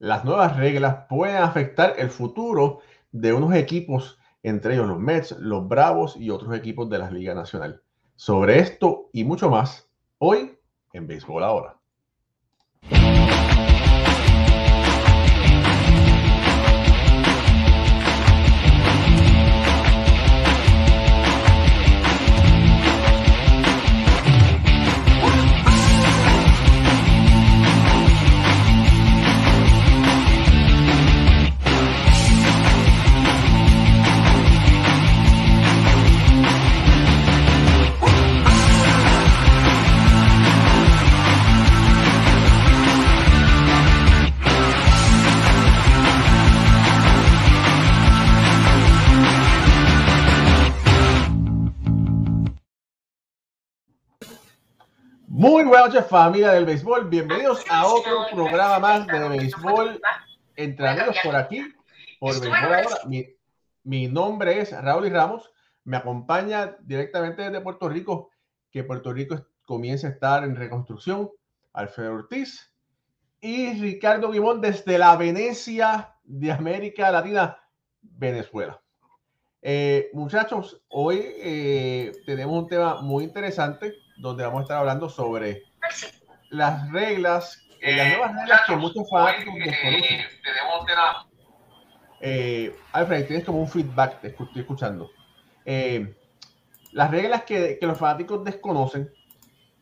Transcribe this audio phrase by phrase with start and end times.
[0.00, 2.80] las nuevas reglas pueden afectar el futuro
[3.12, 7.34] de unos equipos, entre ellos los Mets, los Bravos y otros equipos de la Liga
[7.34, 7.82] Nacional.
[8.16, 10.58] Sobre esto y mucho más, hoy
[10.94, 11.76] en Béisbol Ahora.
[55.80, 57.08] Noches, familia del béisbol.
[57.08, 59.98] Bienvenidos a otro programa más de béisbol
[60.54, 61.74] entre amigos por aquí,
[62.18, 62.98] por béisbol ahora.
[63.84, 65.50] Mi, nombre es Raúl y Ramos.
[65.84, 68.28] Me acompaña directamente desde Puerto Rico,
[68.70, 71.30] que Puerto Rico comienza a estar en reconstrucción.
[71.72, 72.74] Alfredo Ortiz
[73.40, 77.56] y Ricardo Guimón desde la Venecia de América Latina,
[78.02, 78.78] Venezuela.
[79.62, 85.69] Eh, muchachos, hoy eh, tenemos un tema muy interesante donde vamos a estar hablando sobre
[86.50, 90.20] las reglas, eh, las nuevas reglas que muchos fanáticos desconocen.
[92.20, 95.10] Eh, Alfred, tienes como un feedback, te estoy escuchando.
[95.64, 96.14] Eh,
[96.92, 99.10] las reglas que, que, los fanáticos desconocen,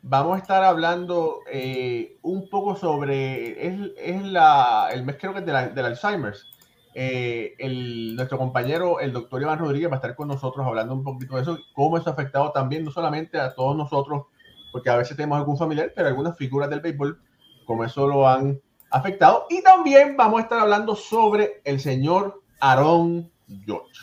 [0.03, 5.41] vamos a estar hablando eh, un poco sobre, es, es la, el mes creo que
[5.41, 6.47] es del de Alzheimer's.
[6.95, 11.05] Eh, el, nuestro compañero, el doctor Iván Rodríguez, va a estar con nosotros hablando un
[11.05, 14.27] poquito de eso, cómo eso ha afectado también, no solamente a todos nosotros,
[14.73, 17.21] porque a veces tenemos algún familiar, pero algunas figuras del béisbol,
[17.65, 19.47] como eso lo han afectado.
[19.51, 23.31] Y también vamos a estar hablando sobre el señor Aaron
[23.65, 24.01] George,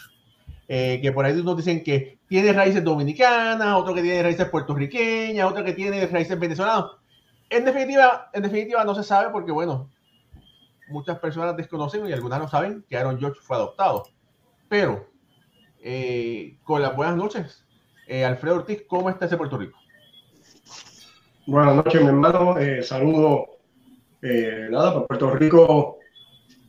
[0.68, 5.50] eh, que por ahí nos dicen que tiene raíces dominicanas, otro que tiene raíces puertorriqueñas,
[5.50, 6.92] otro que tiene raíces venezolanas.
[7.50, 9.90] En definitiva, en definitiva no se sabe porque, bueno,
[10.88, 14.04] muchas personas desconocen y algunas no saben que Aaron George fue adoptado.
[14.68, 15.08] Pero,
[15.82, 17.66] eh, con las buenas noches,
[18.08, 19.78] eh, Alfredo Ortiz, ¿cómo está ese Puerto Rico?
[21.48, 22.58] Buenas noches, mi hermano.
[22.58, 23.60] Eh, saludo.
[24.20, 26.00] Eh, nada, pues Puerto Rico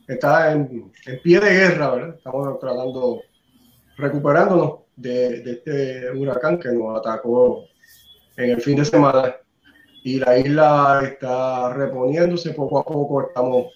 [0.07, 0.91] está en,
[1.23, 2.15] pie de guerra, ¿verdad?
[2.15, 3.21] Estamos tratando,
[3.97, 7.63] recuperándonos de, de, este huracán que nos atacó
[8.35, 9.35] en el fin de semana.
[10.03, 13.21] Y la isla está reponiéndose poco a poco.
[13.23, 13.73] Estamos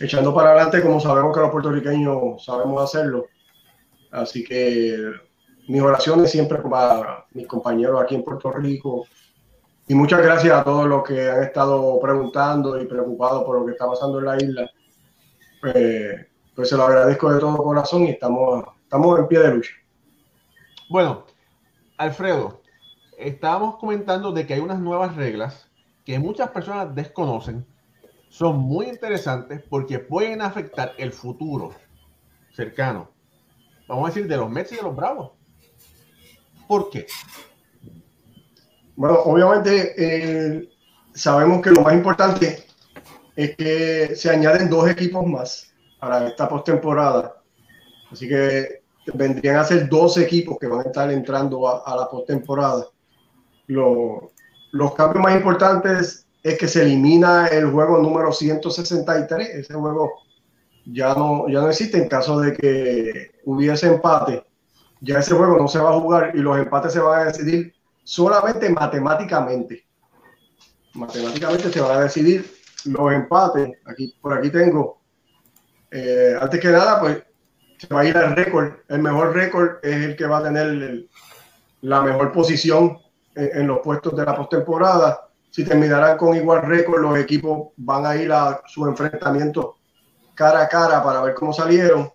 [0.00, 3.26] echando para adelante como sabemos que los puertorriqueños sabemos hacerlo.
[4.10, 4.96] Así que
[5.68, 9.06] mis oraciones siempre para mis compañeros aquí en Puerto Rico.
[9.88, 13.72] Y muchas gracias a todos los que han estado preguntando y preocupados por lo que
[13.72, 14.70] está pasando en la isla.
[15.62, 19.72] Pues, pues se lo agradezco de todo corazón y estamos, estamos en pie de lucha.
[20.90, 21.24] Bueno,
[21.96, 22.60] Alfredo,
[23.16, 25.70] estábamos comentando de que hay unas nuevas reglas
[26.04, 27.66] que muchas personas desconocen
[28.28, 31.72] son muy interesantes porque pueden afectar el futuro
[32.52, 33.10] cercano,
[33.88, 35.32] vamos a decir, de los Mets y de los Bravos.
[36.66, 37.06] ¿Por qué?
[38.98, 40.68] Bueno, obviamente eh,
[41.14, 42.64] sabemos que lo más importante
[43.36, 47.36] es que se añaden dos equipos más para esta postemporada.
[48.10, 48.82] Así que
[49.14, 52.88] vendrían a ser dos equipos que van a estar entrando a, la postemporada.
[53.68, 54.32] Lo,
[54.72, 59.48] los cambios más importantes es que se elimina el juego número 163.
[59.48, 60.10] Ese juego
[60.86, 64.42] ya no, ya no existe en caso de que hubiese empate.
[65.00, 67.77] Ya ese juego no se va a jugar y los empates se van a decidir
[68.08, 69.86] solamente matemáticamente.
[70.94, 72.50] Matemáticamente se van a decidir
[72.86, 73.68] los empates.
[73.84, 75.02] Aquí, por aquí tengo.
[75.90, 77.22] Eh, antes que nada, pues
[77.76, 78.72] se va a ir al récord.
[78.88, 81.06] El mejor récord es el que va a tener
[81.82, 82.96] la mejor posición
[83.34, 88.16] en, los puestos de la postemporada si terminarán con igual récord, los equipos van a
[88.16, 89.76] ir a su enfrentamiento
[90.34, 92.10] cara a cara para ver cómo salieron.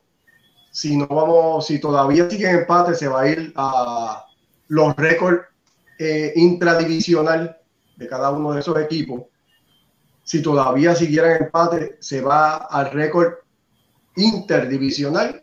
[0.71, 4.25] Si no vamos, si todavía siguen empate, se va a ir a
[4.67, 5.52] los récords
[6.05, 7.57] eh, intradivisional
[7.95, 9.21] de cada uno de esos equipos.
[10.25, 13.35] Si todavía siguieran empate, se va al récord
[14.17, 15.41] interdivisional.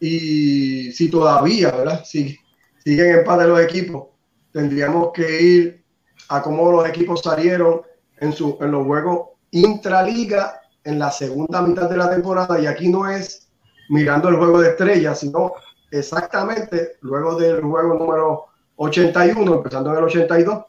[0.00, 2.02] Y si todavía, ¿verdad?
[2.02, 2.38] Si
[2.82, 4.08] siguen empate los equipos,
[4.52, 5.84] tendríamos que ir
[6.30, 7.82] a cómo los equipos salieron
[8.18, 12.58] en, su, en los juegos intraliga en la segunda mitad de la temporada.
[12.58, 13.48] Y aquí no es
[13.90, 15.52] mirando el juego de estrellas, sino
[15.90, 20.64] exactamente luego del juego número 81, empezando en el 82,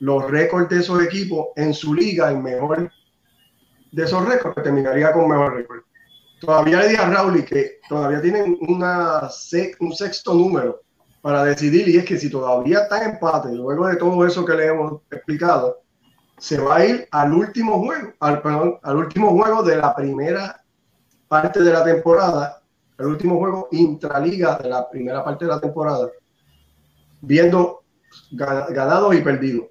[0.00, 2.90] los récords de esos equipos en su liga, el mejor
[3.90, 5.80] de esos récords terminaría con mejor récord.
[6.40, 9.28] Todavía le di a Raúl que todavía tienen una,
[9.80, 10.82] un sexto número
[11.20, 14.54] para decidir y es que si todavía está en empate, luego de todo eso que
[14.54, 15.82] le hemos explicado,
[16.38, 20.62] se va a ir al último juego, al, perdón, al último juego de la primera
[21.26, 22.62] parte de la temporada,
[22.98, 26.08] el último juego intraliga de la primera parte de la temporada,
[27.20, 27.82] viendo
[28.30, 29.66] ganados y perdidos.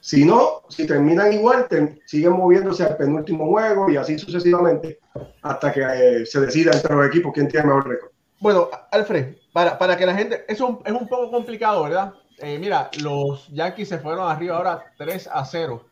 [0.00, 1.66] Si no, si terminan igual,
[2.04, 5.00] siguen moviéndose al penúltimo juego y así sucesivamente
[5.42, 8.10] hasta que eh, se decida entre los equipos quién tiene mejor récord.
[8.38, 12.14] Bueno, Alfred, para, para que la gente, eso es un poco complicado, ¿verdad?
[12.38, 15.84] Eh, mira, los Yankees se fueron arriba ahora 3 a 0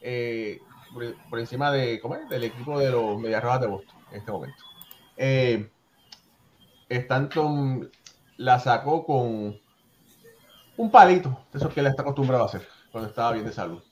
[0.00, 0.58] eh,
[1.28, 2.00] por, encima de,
[2.30, 4.64] del equipo de los Medias Rojas de Boston en este momento.
[6.88, 7.90] Stanton
[8.38, 9.60] la sacó con
[10.76, 13.82] un palito, eso que él está acostumbrado a hacer cuando estaba bien de salud.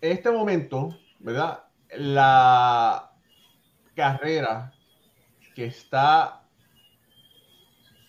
[0.00, 1.64] En este momento, ¿verdad?
[1.96, 3.12] La
[3.94, 4.72] carrera
[5.54, 6.42] que está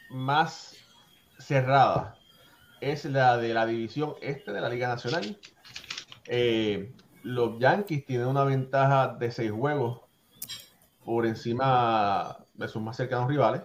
[0.09, 0.75] más
[1.39, 2.17] cerrada
[2.81, 5.37] es la de la división este de la Liga Nacional
[6.25, 6.93] eh,
[7.23, 10.01] los Yankees tienen una ventaja de seis juegos
[11.03, 13.61] por encima de sus más cercanos rivales.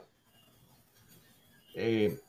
[1.74, 2.20] Eh,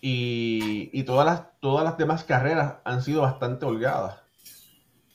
[0.00, 4.20] y, todas, las, todas las demás carreras han sido bastante holgadas.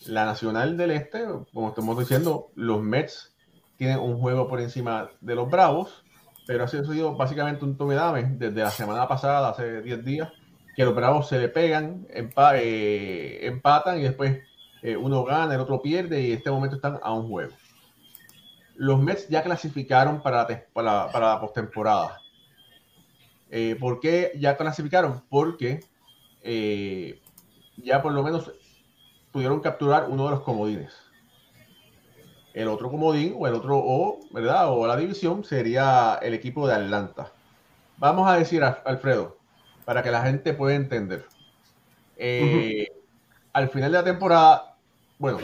[0.08, 3.34] La Nacional del Este, como estamos diciendo, los Mets
[3.78, 6.04] tienen un juego por encima de los Bravos,
[6.46, 10.30] pero ha sido básicamente un tome desde la semana pasada, hace 10 días,
[10.76, 14.40] que los Bravos se le pegan, eh, empatan y después
[14.82, 17.54] eh, uno gana, el otro pierde y en este momento están a un juego.
[18.76, 22.23] Los Mets ya clasificaron para, para, para la postemporada.
[23.56, 25.22] Eh, ¿Por qué ya clasificaron?
[25.30, 25.82] Porque
[26.42, 27.22] eh,
[27.78, 28.52] ya por lo menos
[29.32, 30.92] pudieron capturar uno de los comodines.
[32.56, 34.72] El otro comodín o el otro O, ¿verdad?
[34.72, 37.32] O la división sería el equipo de Atlanta.
[37.98, 39.38] Vamos a decir, Alfredo,
[39.86, 41.24] para que la gente pueda entender.
[42.18, 42.88] Eh,
[43.54, 44.78] al final de la temporada,
[45.20, 45.38] bueno,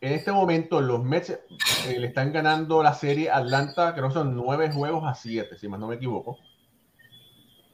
[0.00, 4.34] en este momento los Mets eh, le están ganando la serie Atlanta, creo que son
[4.34, 6.38] nueve juegos a siete, si más no me equivoco.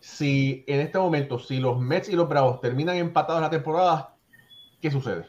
[0.03, 4.17] Si en este momento, si los Mets y los Bravos terminan empatados en la temporada,
[4.81, 5.29] ¿qué sucede?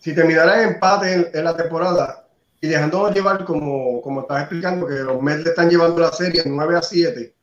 [0.00, 2.28] Si terminaran empate en, la temporada
[2.60, 6.40] y dejándonos llevar, como, como estás explicando, que los Mets le están llevando la serie
[6.46, 7.34] 9 a 7,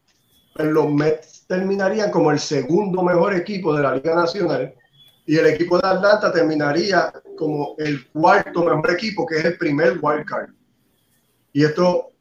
[0.55, 4.73] pues los Mets terminarían como el segundo mejor equipo de la Liga Nacional
[5.25, 9.99] y el equipo de Atlanta terminaría como el cuarto mejor equipo, que es el primer
[10.01, 10.49] wild card.
[11.51, 12.12] Y esto,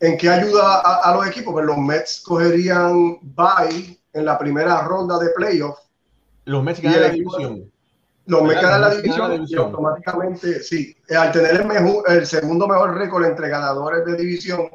[0.00, 1.52] ¿en qué ayuda a, los equipos?
[1.52, 5.78] Pues los Mets cogerían bye en la primera ronda de playoff.
[6.46, 7.70] Los Mets ganan la división.
[8.26, 12.96] Los Mets ganan la división, y automáticamente, sí, al tener el, mejor, el segundo mejor
[12.96, 14.68] récord entre ganadores de división,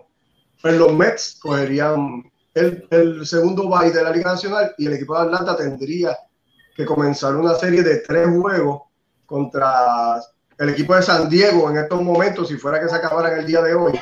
[0.62, 5.16] pues los Mets cogerían el, el segundo bye de la Liga Nacional y el equipo
[5.16, 6.18] de Atlanta tendría
[6.76, 8.84] que comenzar una serie de tres juegos
[9.26, 10.22] contra
[10.58, 13.46] el equipo de San Diego en estos momentos, si fuera que se acabara en el
[13.46, 14.00] día de hoy,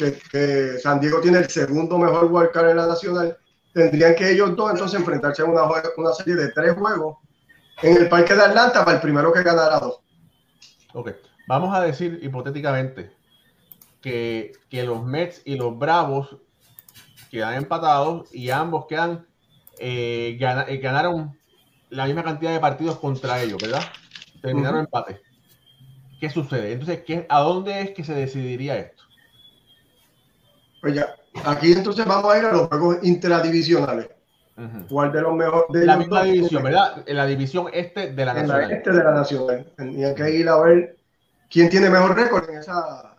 [0.00, 3.36] que, San Diego tiene el segundo mejor wildcard en la nacional,
[3.72, 5.62] tendrían que ellos dos entonces enfrentarse a una,
[5.96, 7.18] una serie de tres juegos
[7.82, 10.00] en el parque de Atlanta para el primero que ganara dos.
[10.92, 11.10] Ok,
[11.46, 13.12] vamos a decir hipotéticamente
[14.00, 16.36] que, que los Mets y los Bravos
[17.30, 19.26] quedan empatados y ambos quedan
[19.78, 21.38] eh, eh ganaron
[21.90, 23.82] la misma cantidad de partidos contra ellos, ¿verdad?
[24.42, 25.20] Terminaron empate.
[26.20, 26.72] ¿Qué sucede?
[26.72, 29.04] Entonces, ¿qué, ¿a dónde es que se decidiría esto?
[30.80, 34.08] Pues ya, aquí entonces vamos a ir a los juegos intradivisionales.
[34.90, 35.86] ¿Cuál de los mejores?
[35.86, 37.02] la misma división, ¿verdad?
[37.06, 38.62] En la división este de la Nacional.
[38.62, 39.72] En la este de la Nacional.
[39.76, 40.96] Tendría que ir a ver
[41.48, 43.16] quién tiene mejor récord en esa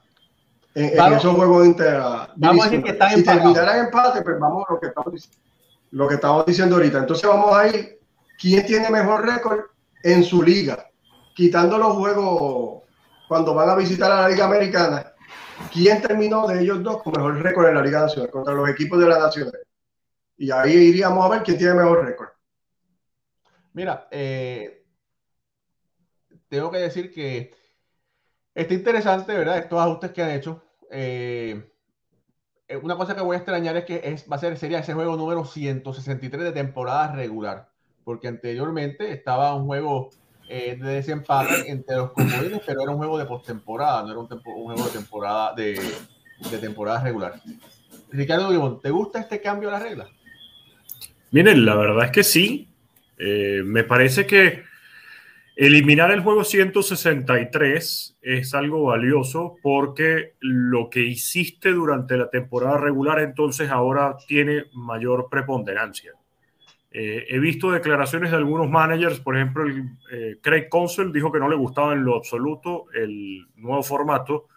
[0.75, 2.33] en, esos juegos intradivisionales.
[2.35, 5.29] Vamos a decir que están Si terminaran empate, pues vamos a lo que estamos
[5.91, 6.99] lo que estamos diciendo ahorita.
[6.99, 7.99] Entonces vamos a ir
[8.39, 9.59] quién tiene mejor récord
[10.03, 10.87] en su liga,
[11.35, 12.83] quitando los juegos
[13.27, 15.10] cuando van a visitar a la Liga Americana.
[15.71, 18.99] ¿Quién terminó de ellos dos con mejor récord en la Liga Nacional contra los equipos
[18.99, 19.59] de la Nacional?
[20.37, 22.29] Y ahí iríamos a ver quién tiene mejor récord.
[23.73, 24.85] Mira, eh,
[26.47, 27.53] tengo que decir que
[28.53, 29.59] está interesante, ¿verdad?
[29.59, 30.63] Estos ajustes que han hecho.
[30.89, 31.71] Eh,
[32.81, 35.15] una cosa que voy a extrañar es que es, va a ser, sería ese juego
[35.17, 37.71] número 163 de temporada regular
[38.03, 40.09] porque anteriormente estaba un juego
[40.49, 44.27] eh, de desempate entre los comodines, pero era un juego de postemporada, no era un,
[44.27, 45.79] juego de temporada de,
[46.59, 47.41] temporada regular.
[48.11, 50.09] Ricardo ¿te gusta este cambio a la regla?
[51.31, 52.67] Miren, la verdad es que sí.
[53.17, 54.63] Eh, me parece que
[55.61, 63.19] Eliminar el juego 163 es algo valioso porque lo que hiciste durante la temporada regular
[63.19, 66.13] entonces ahora tiene mayor preponderancia.
[66.93, 71.39] Eh, he visto declaraciones de algunos managers, por ejemplo, el, eh, Craig Council dijo que
[71.39, 74.47] no le gustaba en lo absoluto el nuevo formato,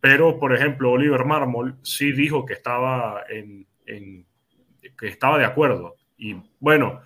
[0.00, 5.94] pero por ejemplo Oliver Marmol sí dijo que estaba, en, que estaba de acuerdo.
[6.16, 7.02] Y bueno,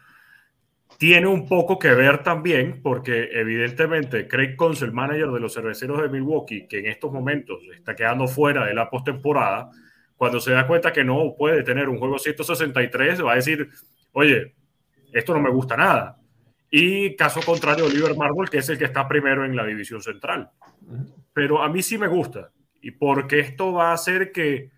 [0.97, 6.09] tiene un poco que ver también porque evidentemente Craig Council, manager de los cerveceros de
[6.09, 9.71] Milwaukee, que en estos momentos está quedando fuera de la postemporada,
[10.17, 13.71] cuando se da cuenta que no puede tener un juego 163, va a decir,
[14.13, 14.55] oye,
[15.13, 16.19] esto no me gusta nada.
[16.71, 20.51] Y caso contrario, Oliver Marble, que es el que está primero en la división central.
[21.33, 22.53] Pero a mí sí me gusta.
[22.81, 24.71] Y porque esto va a hacer que,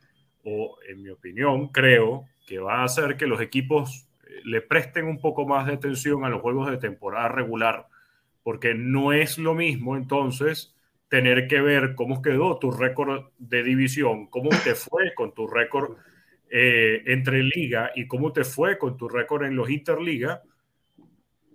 [0.44, 4.08] o en mi opinión, creo que va a hacer que los equipos
[4.44, 7.86] le presten un poco más de atención a los juegos de temporada regular,
[8.42, 10.74] porque no es lo mismo entonces
[11.08, 15.96] tener que ver cómo quedó tu récord de división, cómo te fue con tu récord
[16.54, 20.42] eh, entre liga y cómo te fue con tu récord en los interliga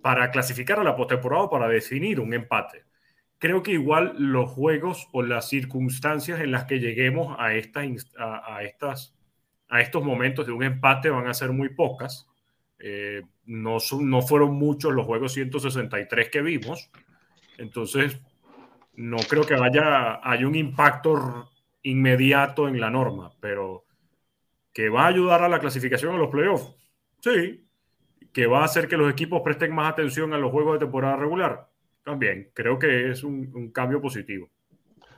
[0.01, 2.85] para clasificar a la postemporada o para definir un empate.
[3.37, 7.85] Creo que igual los juegos o las circunstancias en las que lleguemos a, estas,
[8.17, 9.15] a, estas,
[9.69, 12.27] a estos momentos de un empate van a ser muy pocas
[12.79, 16.89] eh, no, no fueron muchos los juegos 163 que vimos.
[17.57, 18.19] Entonces,
[18.95, 21.49] no creo que vaya, haya un impacto
[21.83, 23.85] inmediato en la norma, pero
[24.77, 26.71] que va a ayudar a la clasificación a los playoffs.
[27.21, 27.67] Sí.
[28.31, 31.15] Que va a hacer que los equipos presten más atención a los juegos de temporada
[31.15, 31.67] regular.
[32.03, 34.51] También creo que es un, un cambio positivo.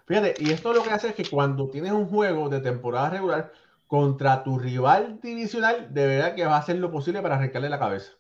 [0.08, 3.52] Fíjate, y esto lo que hace es que cuando tienes un juego de temporada regular,
[3.86, 7.80] contra tu rival divisional, de verdad que va a hacer lo posible para arrancarle la
[7.80, 8.14] cabeza.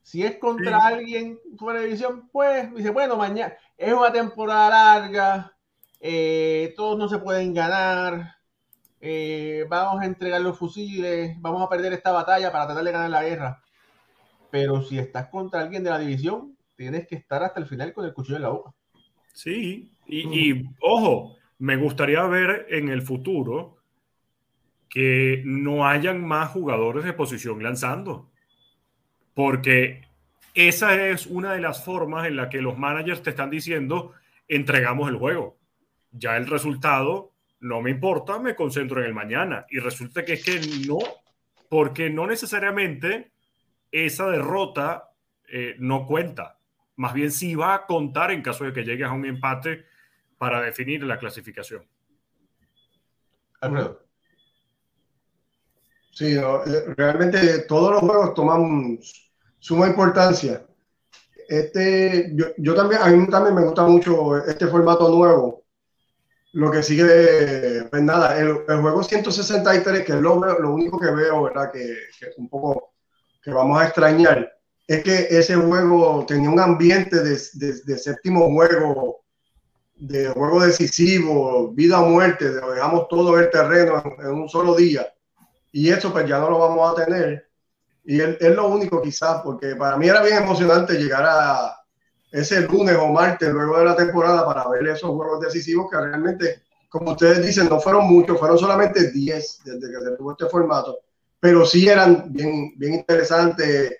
[0.00, 5.52] Si es contra alguien fuera de división, pues dice, bueno, mañana es una temporada larga,
[6.00, 8.37] eh, todos no se pueden ganar,
[9.00, 13.10] eh, vamos a entregar los fusiles, vamos a perder esta batalla para tratar de ganar
[13.10, 13.62] la guerra.
[14.50, 18.04] Pero si estás contra alguien de la división, tienes que estar hasta el final con
[18.04, 18.72] el cuchillo en la boca.
[19.32, 23.76] Sí, y, y ojo, me gustaría ver en el futuro
[24.88, 28.30] que no hayan más jugadores de posición lanzando.
[29.34, 30.08] Porque
[30.54, 34.12] esa es una de las formas en la que los managers te están diciendo,
[34.48, 35.56] entregamos el juego.
[36.10, 39.66] Ya el resultado no me importa, me concentro en el mañana.
[39.70, 40.98] Y resulta que es que no,
[41.68, 43.32] porque no necesariamente
[43.90, 45.10] esa derrota
[45.48, 46.58] eh, no cuenta.
[46.96, 49.84] Más bien sí va a contar en caso de que llegues a un empate
[50.36, 51.84] para definir la clasificación.
[56.12, 58.98] Sí, eh, realmente todos los juegos toman
[59.58, 60.64] suma importancia.
[61.48, 65.64] Este, yo, también, a mí también me gusta mucho este formato nuevo.
[66.52, 71.42] Lo que sigue, pues nada, el, juego 163, que es lo, lo, único que veo,
[71.42, 71.70] ¿verdad?
[71.70, 72.94] Que, que un poco
[73.42, 74.50] que vamos a extrañar,
[74.86, 77.38] es que ese juego tenía un ambiente de,
[77.84, 79.24] de, séptimo juego,
[79.96, 85.06] de juego decisivo, vida o muerte, dejamos todo el terreno en un solo día
[85.72, 87.48] y eso pues ya no lo vamos a tener.
[88.04, 91.77] Y es, es lo único quizás, porque para mí era bien emocionante llegar a
[92.30, 96.62] ese lunes o martes luego de la temporada para ver esos juegos decisivos que realmente,
[96.88, 100.98] como ustedes dicen, no fueron muchos, fueron solamente 10 desde que se tuvo este formato,
[101.40, 103.96] pero sí eran bien, bien interesantes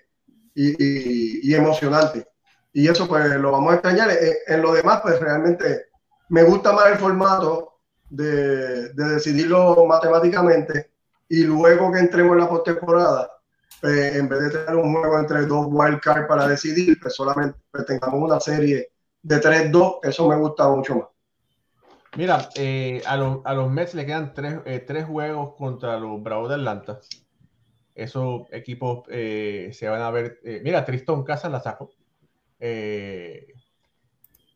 [0.53, 2.25] y, emocionantes.
[2.73, 4.11] Y eso pues lo vamos a extrañar.
[4.11, 5.87] En, en, lo demás pues realmente
[6.29, 10.91] me gusta más el formato de, de decidirlo matemáticamente
[11.27, 13.31] y luego que entremos en la postemporada,
[13.81, 17.85] pues, en vez de tener un juego entre dos wildcards para decidir, pues solamente pues,
[17.85, 21.07] tengamos una serie de 3-2, eso me gusta mucho más.
[22.17, 26.21] Mira, eh, a, los, a, los Mets le quedan tres, eh, tres, juegos contra los
[26.21, 26.99] Bravos de Atlanta.
[27.93, 30.39] Esos equipos eh, se van a ver.
[30.43, 31.91] Eh, mira, Tristan Casas la sacó.
[32.59, 33.53] Eh,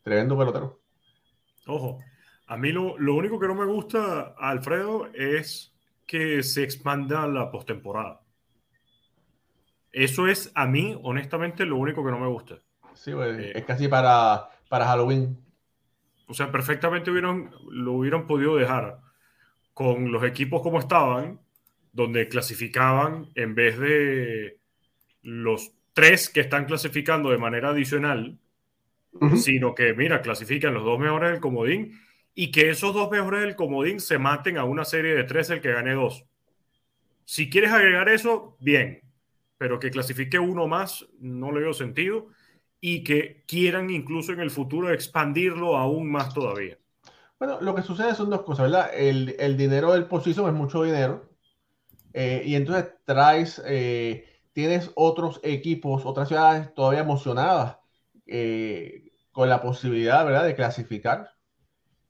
[0.02, 0.82] tremendo pelotero.
[1.68, 2.00] Ojo,
[2.48, 5.74] a mí lo, lo único que no me gusta, Alfredo, es
[6.08, 8.23] que se expanda la postemporada.
[9.94, 12.58] Eso es a mí, honestamente, lo único que no me gusta.
[12.96, 15.38] Sí, eh, es casi para, para Halloween.
[16.28, 19.00] O sea, perfectamente hubieran, lo hubieran podido dejar
[19.74, 21.40] con los equipos como estaban,
[21.92, 24.58] donde clasificaban en vez de
[25.22, 28.40] los tres que están clasificando de manera adicional,
[29.36, 32.00] sino que, mira, clasifican los dos mejores del comodín
[32.34, 35.62] y que esos dos mejores del comodín se maten a una serie de tres el
[35.62, 36.26] que gane dos.
[37.26, 39.02] Si quieres agregar eso, bien,
[39.64, 40.90] pero que clasifique uno más,
[41.20, 42.28] no le veo sentido.
[42.86, 46.78] y que quieran incluso en el futuro expandirlo aún más todavía.
[47.40, 48.90] Bueno, lo que sucede son dos cosas, ¿verdad?
[48.96, 51.30] El, el dinero del posición es mucho dinero
[52.14, 57.78] eh, y entonces traes, eh, tienes otros equipos, otras ciudades todavía emocionadas
[58.28, 61.32] eh, con la posibilidad, ¿verdad?, de clasificar.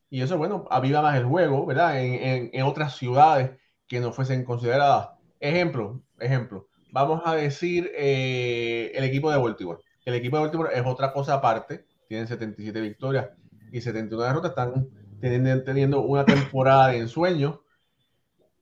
[0.10, 2.02] Y eso, bueno, aviva más el juego, ¿verdad?
[2.04, 5.10] En, en, en otras ciudades que no fuesen consideradas.
[5.40, 6.70] Ejemplo, ejemplo.
[6.94, 9.80] Vamos a decir el equipo de Baltimore.
[10.06, 11.88] El equipo de Baltimore es otra cosa aparte.
[12.08, 13.30] Tienen 77 victorias
[13.72, 14.52] y 71 derrotas.
[14.52, 14.88] Están
[15.20, 17.62] teniendo, una temporada de ensueño.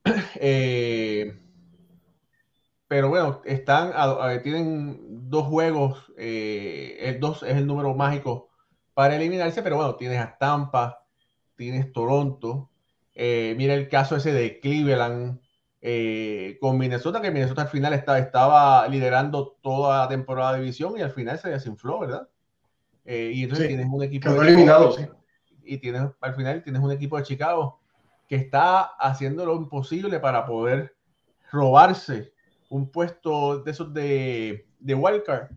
[0.44, 1.38] Eh,
[2.88, 3.92] pero bueno, están,
[4.42, 8.50] tienen dos juegos, eh, es el número mágico
[8.94, 11.04] para eliminarse, pero bueno, tienes a Tampa,
[11.54, 12.70] tienes Toronto,
[13.14, 15.41] eh, mira el caso ese de Cleveland
[16.60, 21.02] con Minnesota, que Minnesota al final estaba, estaba liderando toda la temporada de división y
[21.02, 22.28] al final se desinfló, ¿verdad?
[23.04, 24.30] y entonces tienes un equipo...
[24.30, 25.04] eliminado, sí.
[25.64, 27.80] Y tienes, al final tienes un equipo de Chicago
[28.28, 30.94] que está haciendo lo imposible para poder
[31.50, 32.32] robarse
[32.70, 35.50] un puesto de esos de, de wildcard,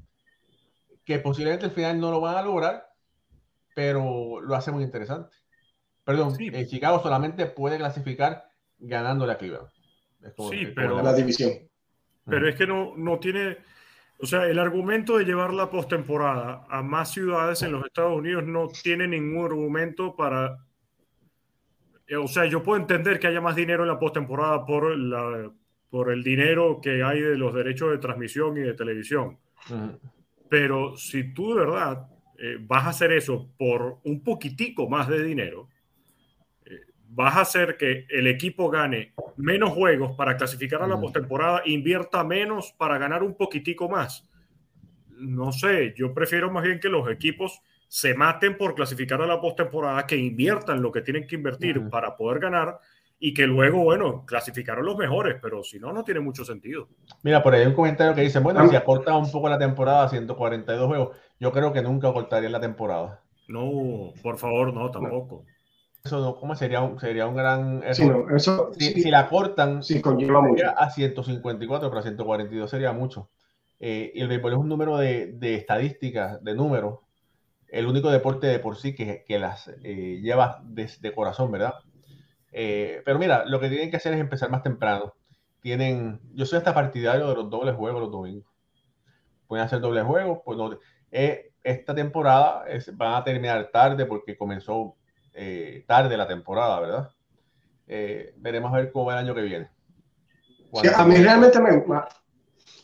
[1.05, 2.91] que posiblemente al final no lo van a lograr,
[3.73, 5.33] pero lo hace muy interesante.
[6.03, 6.49] Perdón, sí.
[6.53, 9.69] Eh, Chicago solamente puede clasificar ganando la Cleveland.
[10.49, 11.51] Sí, pero la división.
[12.25, 13.57] Pero es que no, no tiene,
[14.19, 18.43] o sea, el argumento de llevar la postemporada a más ciudades en los Estados Unidos
[18.45, 20.57] no tiene ningún argumento para
[22.07, 25.51] eh, o sea, yo puedo entender que haya más dinero en la postemporada por, la,
[25.89, 29.37] por el dinero que hay de los derechos de transmisión y de televisión.
[30.49, 35.23] Pero si tú de verdad eh, vas a hacer eso por un poquitico más de
[35.23, 35.69] dinero,
[37.15, 42.23] vas a hacer que el equipo gane menos juegos para clasificar a la postemporada, invierta
[42.23, 44.29] menos para ganar un poquitico más.
[45.17, 49.39] No sé, yo prefiero más bien que los equipos se maten por clasificar a la
[49.39, 52.79] postemporada, que inviertan lo que tienen que invertir para poder ganar
[53.17, 56.89] y que luego, bueno, clasificaron los mejores, pero si no, no tiene mucho sentido.
[57.23, 60.09] Mira, por ahí hay un comentario que dice, bueno, si acorta un poco la temporada,
[60.09, 63.21] 142 juegos, yo creo que nunca acortaría la temporada.
[63.47, 65.45] No, por favor, no, tampoco.
[66.05, 69.27] Eso no, ¿cómo sería un, sería un gran Sí, no, eso, si, sí, si, la
[69.27, 70.65] cortan sí, conlleva mucho.
[70.77, 73.29] a 154, pero a 142 sería mucho.
[73.79, 76.99] Eh, y el béisbol es un número de, de estadísticas, de números,
[77.67, 81.73] el único deporte de por sí que, que las eh, lleva desde corazón, ¿verdad?
[82.51, 85.13] Eh, pero mira, lo que tienen que hacer es empezar más temprano.
[85.59, 88.49] Tienen, yo soy hasta partidario de los dobles juegos los domingos.
[89.47, 90.77] Pueden hacer dobles juegos, pues no,
[91.11, 94.95] eh, esta temporada es, van a terminar tarde porque comenzó
[95.87, 97.09] tarde la temporada, ¿verdad?
[98.37, 99.69] veremos a ver cómo va el año que viene.
[100.81, 101.69] Sí, a mí realmente me,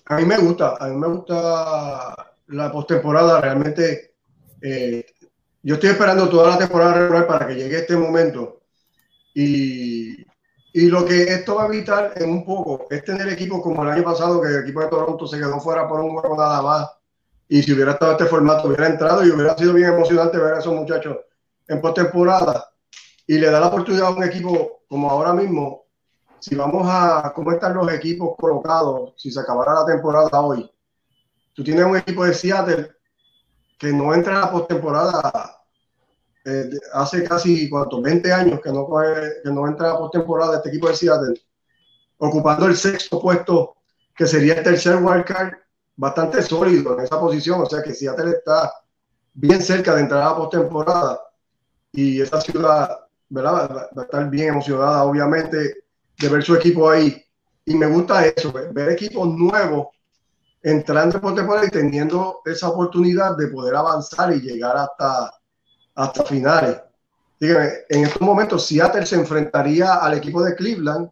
[0.06, 2.16] a mí me gusta, a mí me gusta
[2.48, 4.16] la postemporada, realmente
[4.62, 5.06] eh,
[5.64, 8.62] yo estoy esperando toda la temporada regular para que llegue este momento.
[9.34, 10.26] Y,
[10.74, 13.90] y, lo que esto va a evitar en un poco es tener equipos como el
[13.90, 16.90] año pasado, que el equipo de Toronto se quedó fuera por un juego nada más.
[17.48, 20.60] Y si hubiera estado este formato, hubiera entrado y hubiera sido bien emocionante ver a
[20.60, 21.18] esos muchachos
[21.72, 22.70] en postemporada.
[23.26, 25.86] Y le da la oportunidad a un equipo como ahora mismo.
[26.40, 30.70] Si vamos a cómo están los equipos colocados, si se acabara la temporada hoy,
[31.54, 32.92] tú tienes un equipo de Seattle
[33.78, 35.62] que no entra a la postemporada
[36.44, 38.02] eh, hace casi ¿cuánto?
[38.02, 38.88] 20 años que no,
[39.44, 41.42] que no entra a postemporada este equipo de Seattle,
[42.18, 43.76] ocupando el sexto puesto,
[44.16, 45.54] que sería el tercer wildcard,
[45.96, 47.62] bastante sólido en esa posición.
[47.62, 48.74] O sea que Seattle está
[49.34, 51.22] bien cerca de entrar a postemporada
[51.94, 53.00] y esa ciudad
[53.32, 53.90] ¿verdad?
[53.98, 55.84] va a estar bien emocionada, obviamente,
[56.20, 57.24] de ver su equipo ahí.
[57.66, 59.88] Y me gusta eso, ver equipos nuevos
[60.62, 65.32] entrando por temporada y teniendo esa oportunidad de poder avanzar y llegar hasta,
[65.96, 66.78] hasta finales.
[67.40, 71.10] Dígame, en estos momentos Seattle se enfrentaría al equipo de Cleveland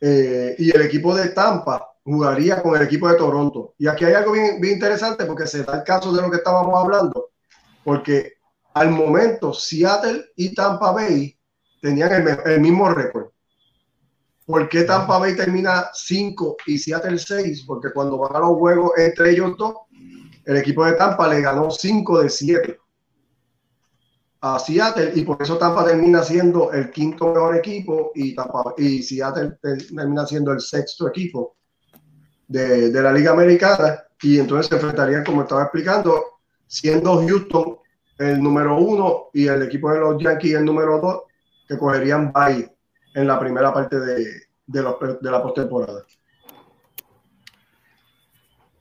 [0.00, 3.74] eh, y el equipo de Tampa jugaría con el equipo de Toronto.
[3.78, 6.36] Y aquí hay algo bien, bien interesante porque se da el caso de lo que
[6.36, 7.30] estábamos hablando,
[7.82, 8.33] porque
[8.74, 11.36] al momento Seattle y Tampa Bay
[11.80, 13.28] tenían el, mismo récord.
[14.44, 17.64] ¿Por qué Tampa Bay termina 5 y Seattle 6?
[17.66, 19.74] Porque cuando van a los juegos entre ellos dos,
[20.44, 22.78] el equipo de Tampa le ganó 5 de 7
[24.40, 29.02] a Seattle y por eso Tampa termina siendo el quinto mejor equipo y, Tampa, y
[29.02, 31.56] Seattle termina siendo el sexto equipo
[32.48, 36.22] de, de la Liga Americana y entonces se enfrentarían, como estaba explicando,
[36.66, 37.78] siendo Houston
[38.18, 41.22] el número uno y el equipo de los Yankees el número dos,
[41.68, 42.70] que cogerían bye
[43.14, 46.04] en la primera parte de, de, los, de la postemporada.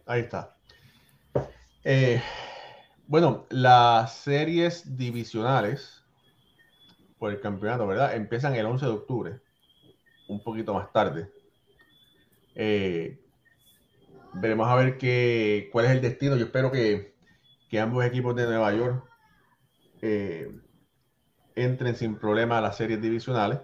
[0.06, 0.56] Ahí está.
[1.84, 2.22] Eh,
[3.08, 6.04] bueno, las series divisionales
[7.18, 8.16] por el campeonato, ¿verdad?
[8.16, 9.40] Empiezan el 11 de octubre,
[10.28, 11.32] un poquito más tarde.
[12.56, 13.20] Eh,
[14.34, 16.36] veremos a ver qué, cuál es el destino.
[16.36, 17.16] Yo espero que,
[17.70, 19.13] que ambos equipos de Nueva York
[20.06, 20.52] eh,
[21.56, 23.62] entren sin problema a las series divisionales.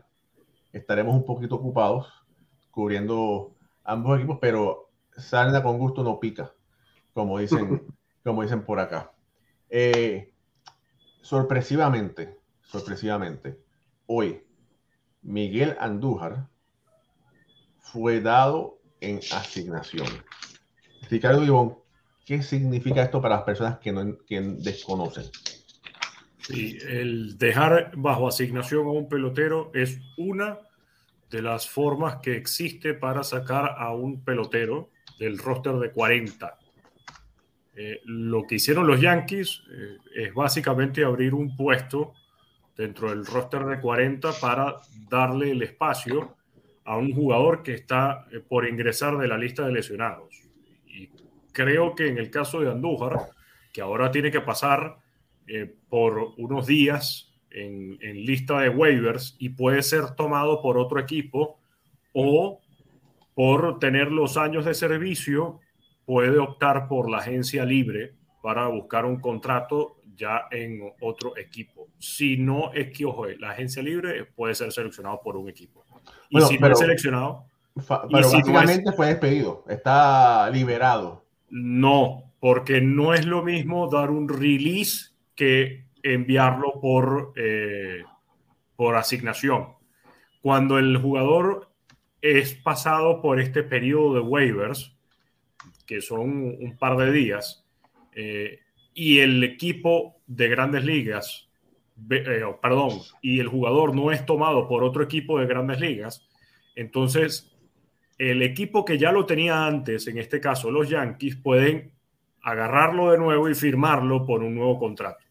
[0.72, 2.08] Estaremos un poquito ocupados
[2.72, 6.54] cubriendo ambos equipos, pero Sarna con gusto no pica,
[7.14, 7.86] como dicen,
[8.24, 9.12] como dicen por acá.
[9.70, 10.32] Eh,
[11.22, 13.60] sorpresivamente, sorpresivamente,
[14.06, 14.42] hoy
[15.22, 16.48] Miguel Andújar
[17.80, 20.08] fue dado en asignación.
[21.10, 21.80] Ricardo Ivón,
[22.26, 25.26] ¿qué significa esto para las personas que, no, que desconocen?
[26.50, 30.58] Sí, el dejar bajo asignación a un pelotero es una
[31.30, 36.58] de las formas que existe para sacar a un pelotero del roster de 40.
[37.76, 42.14] Eh, lo que hicieron los Yankees eh, es básicamente abrir un puesto
[42.76, 46.36] dentro del roster de 40 para darle el espacio
[46.84, 50.42] a un jugador que está eh, por ingresar de la lista de lesionados.
[50.88, 51.12] Y
[51.52, 53.20] creo que en el caso de Andújar,
[53.72, 54.98] que ahora tiene que pasar
[55.90, 61.60] por unos días en, en, lista de waivers y puede ser tomado por otro equipo
[62.14, 62.62] o
[63.34, 65.60] por tener los años de servicio
[66.06, 71.88] puede optar por la agencia libre para buscar un contrato ya en otro equipo.
[71.98, 75.86] Si no es que, ojo, la agencia libre puede ser seleccionado por un equipo.
[76.30, 77.46] Y si no es seleccionado...
[77.76, 81.24] Pero básicamente fue despedido, está liberado.
[81.50, 85.09] No, porque no es lo mismo dar un release
[85.40, 88.04] que enviarlo por, eh,
[88.76, 89.70] por asignación.
[90.42, 91.70] Cuando el jugador
[92.22, 94.98] es pasado por este periodo de waivers,
[95.88, 97.66] que son un par de días,
[98.14, 98.60] eh,
[98.94, 101.48] y el equipo de grandes ligas,
[102.10, 106.28] eh, perdón, y el jugador no es tomado por otro equipo de grandes ligas,
[106.76, 107.56] entonces
[108.18, 111.94] el equipo que ya lo tenía antes, en este caso los Yankees, pueden
[112.42, 115.29] agarrarlo de nuevo y firmarlo por un nuevo contrato.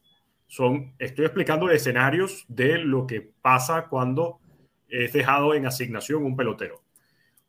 [0.49, 4.41] Son, estoy explicando escenarios de lo que pasa cuando
[4.89, 6.83] es dejado en asignación un pelotero.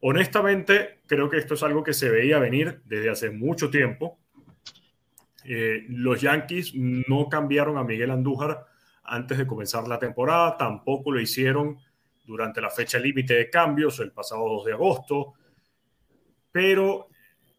[0.01, 4.19] Honestamente, creo que esto es algo que se veía venir desde hace mucho tiempo.
[5.45, 8.65] Eh, los Yankees no cambiaron a Miguel Andújar
[9.03, 11.79] antes de comenzar la temporada, tampoco lo hicieron
[12.25, 15.33] durante la fecha límite de cambios el pasado 2 de agosto,
[16.51, 17.08] pero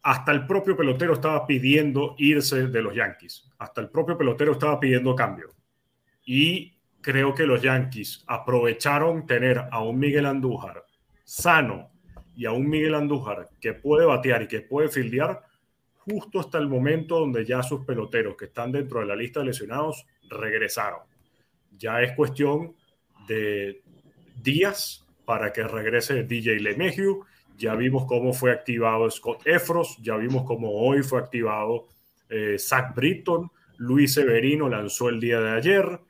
[0.03, 4.81] hasta el propio pelotero estaba pidiendo irse de los Yankees, hasta el propio pelotero estaba
[4.81, 5.55] pidiendo cambio.
[6.25, 10.85] Y creo que los Yankees aprovecharon tener a un Miguel Andújar
[11.25, 11.91] sano,
[12.41, 15.43] y a un Miguel Andújar que puede batear y que puede fildear
[15.93, 19.47] justo hasta el momento donde ya sus peloteros que están dentro de la lista de
[19.47, 21.01] lesionados regresaron.
[21.73, 22.75] Ya es cuestión
[23.29, 23.83] de
[24.43, 27.27] días para que regrese DJ LeMahieu.
[27.61, 31.89] Ya vimos cómo fue activado Scott Efros, ya vimos cómo hoy fue activado
[32.31, 36.01] eh, Zach Britton, Luis Severino lanzó el día de ayer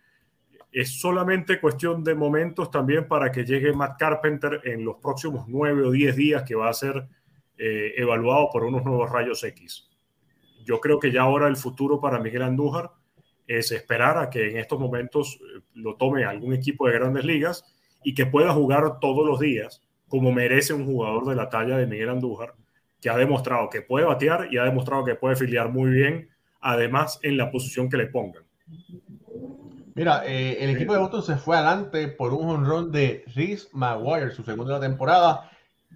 [0.73, 5.83] es solamente cuestión de momentos también para que llegue Matt Carpenter en los próximos nueve
[5.83, 7.09] o diez días que va a ser
[7.59, 9.89] eh, evaluado por unos nuevos rayos X.
[10.65, 12.93] Yo creo que ya ahora el futuro para Miguel Andújar
[13.47, 17.65] es esperar a que en estos momentos eh, lo tome algún equipo de grandes ligas
[18.05, 21.87] y que pueda jugar todos los días como merece un jugador de la talla de
[21.87, 22.53] Miguel Andújar,
[23.01, 26.29] que ha demostrado que puede batear y ha demostrado que puede filiar muy bien,
[26.61, 28.43] además en la posición que le pongan.
[29.95, 34.33] Mira, eh, el equipo de Boston se fue adelante por un honrón de Rhys Maguire,
[34.33, 35.49] su segunda temporada.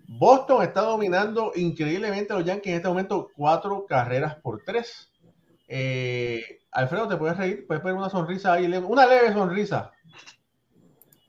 [0.07, 5.11] Boston está dominando increíblemente a los Yankees en este momento, cuatro carreras por tres.
[5.67, 7.67] Eh, Alfredo, ¿te puedes reír?
[7.67, 8.67] ¿Puedes poner una sonrisa ahí?
[8.67, 9.91] Una leve sonrisa.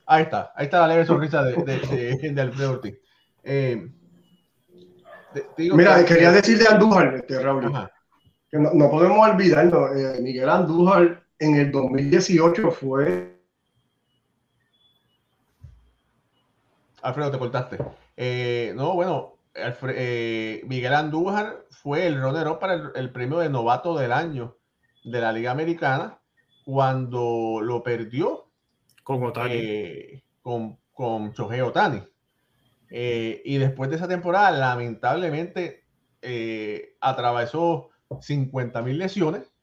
[0.08, 2.96] Ahí está, ahí está la leve sonrisa de, de, Alfredo Ortiz.
[3.44, 3.90] Eh,
[5.58, 7.72] Mira, quería decir de Andújar, este, Raúl,
[8.50, 9.90] que no, podemos olvidarlo.
[10.22, 13.36] Miguel Andújar en el 2018 fue...
[17.02, 17.78] Alfredo, te cortaste.
[18.18, 24.12] Eh, no, bueno, eh, Miguel Andújar fue el runner para el, premio de novato del
[24.12, 24.58] año
[25.04, 26.20] de la Liga Americana
[26.64, 28.45] cuando lo perdió
[29.06, 29.54] con Otani.
[29.54, 32.04] Eh, con, con Shohei Otani.
[32.90, 35.86] y después de esa temporada, lamentablemente,
[37.00, 39.56] atravesó 50 mil lesiones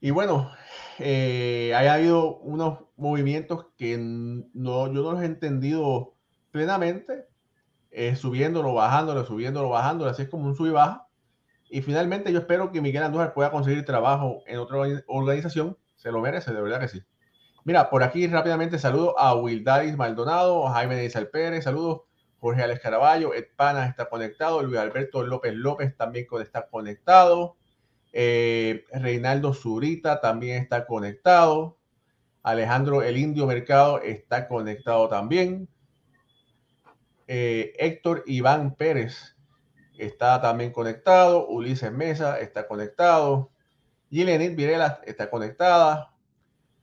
[0.00, 0.50] y bueno,
[0.98, 6.14] eh, ha habido unos movimientos que no, yo no los he entendido
[6.50, 7.26] plenamente,
[7.90, 11.06] eh, subiéndolo, bajándolo, subiéndolo, bajándolo, así es como un sub y baja.
[11.68, 15.76] Y finalmente yo espero que Miguel Andújar pueda conseguir trabajo en otra organización.
[15.96, 17.02] Se lo merece, de verdad que sí.
[17.64, 22.02] Mira, por aquí rápidamente saludo a Wildaris Maldonado, a Jaime Díaz Pérez, saludos
[22.38, 23.48] Jorge Alex Caraballo, Ed
[23.86, 27.56] está conectado, Luis Alberto López López también está conectado,
[28.12, 31.76] eh, Reinaldo Zurita también está conectado,
[32.42, 35.68] Alejandro El Indio Mercado está conectado también,
[37.26, 39.36] eh, Héctor Iván Pérez
[39.98, 43.50] está también conectado, Ulises Mesa está conectado,
[44.10, 46.14] Gilenit Virela está conectada,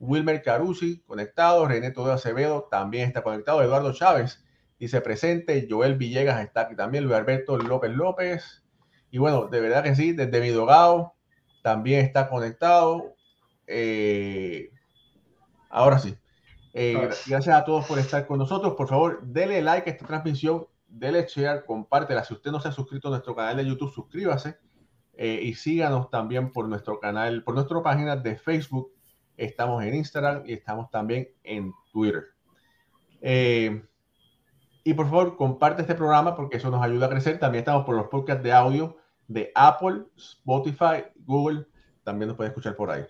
[0.00, 4.44] Wilmer Carusi conectado, René Todo Acevedo también está conectado, Eduardo Chávez
[4.78, 8.62] dice presente, Joel Villegas está aquí también, Luis Alberto López López,
[9.10, 11.14] y bueno, de verdad que sí, desde mi dogado
[11.62, 13.14] también está conectado.
[13.66, 14.70] Eh,
[15.70, 16.16] ahora sí.
[16.74, 18.74] Eh, gracias a todos por estar con nosotros.
[18.74, 22.24] Por favor, denle like a esta transmisión, denle share, compártela.
[22.24, 24.58] Si usted no se ha suscrito a nuestro canal de YouTube, suscríbase
[25.14, 28.92] eh, y síganos también por nuestro canal, por nuestra página de Facebook.
[29.38, 32.26] Estamos en Instagram y estamos también en Twitter.
[34.88, 37.38] Y por favor, comparte este programa porque eso nos ayuda a crecer.
[37.38, 38.96] También estamos por los podcasts de audio
[39.26, 41.66] de Apple, Spotify, Google.
[42.04, 43.04] También nos puede escuchar por ahí.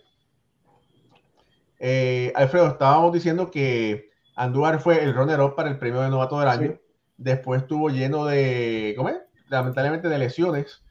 [1.79, 6.49] Eh, Alfredo, estábamos diciendo que Andújar fue el runner-up para el premio de novato del
[6.49, 6.81] año.
[7.17, 9.19] Después estuvo lleno de, ¿cómo es?
[9.49, 10.83] Lamentablemente de lesiones.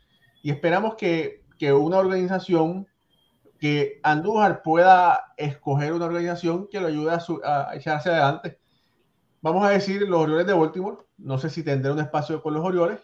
[0.42, 2.88] Y esperamos que, que una organización,
[3.60, 8.60] que Andújar pueda escoger una organización que lo ayude a, a echarse adelante
[9.42, 10.98] vamos a decir los Orioles de Baltimore.
[11.18, 13.00] No sé si tendrá un espacio con los Orioles,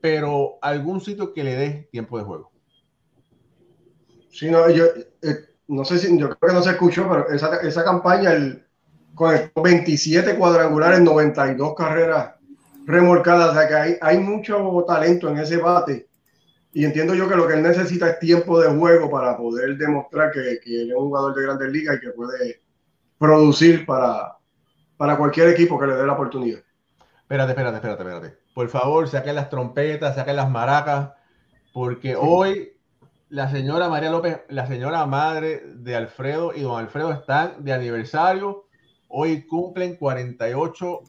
[0.00, 2.50] pero algún sitio que le dé tiempo de juego.
[4.30, 4.84] Sí, no, yo
[5.22, 5.36] eh,
[5.68, 8.64] no sé si, yo creo que no se escuchó, pero esa, esa campaña, el,
[9.14, 12.34] con 27 cuadrangulares, 92 carreras
[12.86, 16.07] remolcadas, o sea que hay, hay mucho talento en ese bate.
[16.72, 20.30] Y entiendo yo que lo que él necesita es tiempo de juego para poder demostrar
[20.30, 22.60] que, que es un jugador de grandes ligas y que puede
[23.18, 24.36] producir para,
[24.96, 26.60] para cualquier equipo que le dé la oportunidad.
[27.20, 28.38] Espérate, espérate, espérate, espérate.
[28.54, 31.10] Por favor, saquen las trompetas, saquen las maracas,
[31.72, 32.72] porque hoy
[33.28, 38.64] la señora María López, la señora madre de Alfredo y don Alfredo están de aniversario.
[39.08, 41.00] Hoy cumplen 48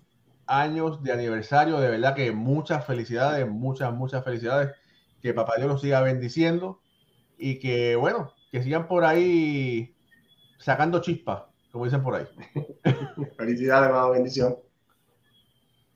[0.48, 1.80] años de aniversario.
[1.80, 4.76] De verdad que muchas felicidades, muchas, muchas felicidades.
[5.21, 6.82] Que papá Dios los siga bendiciendo
[7.38, 9.95] y que, bueno, que sigan por ahí
[10.58, 12.25] sacando chispas como dicen por ahí.
[13.38, 14.58] Felicidades, hermano, bendición.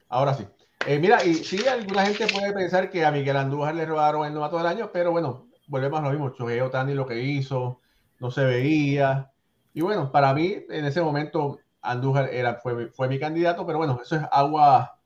[0.10, 0.46] Ahora sí.
[0.86, 4.34] Eh, mira, y sí, alguna gente puede pensar que a Miguel Andújar le robaron el
[4.34, 6.32] novato del año, pero bueno, volvemos a lo mismo.
[6.32, 7.80] Choguei Otani lo que hizo,
[8.20, 9.32] no se veía.
[9.74, 14.00] Y bueno, para mí, en ese momento, Andújar era, fue, fue mi candidato, pero bueno,
[14.04, 15.00] eso es agua,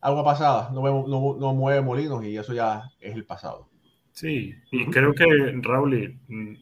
[0.00, 3.68] agua pasada, no, no, no mueve molinos y eso ya es el pasado.
[4.12, 5.26] Sí, y creo que,
[5.60, 6.54] Raúl, mm,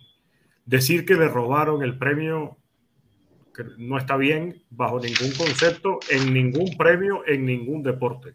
[0.66, 2.58] decir que le robaron el premio
[3.78, 8.34] no está bien bajo ningún concepto, en ningún premio, en ningún deporte.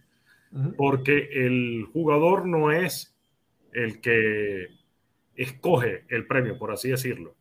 [0.78, 3.16] Porque el jugador no es
[3.72, 4.68] el que
[5.36, 7.36] escoge el premio, por así decirlo.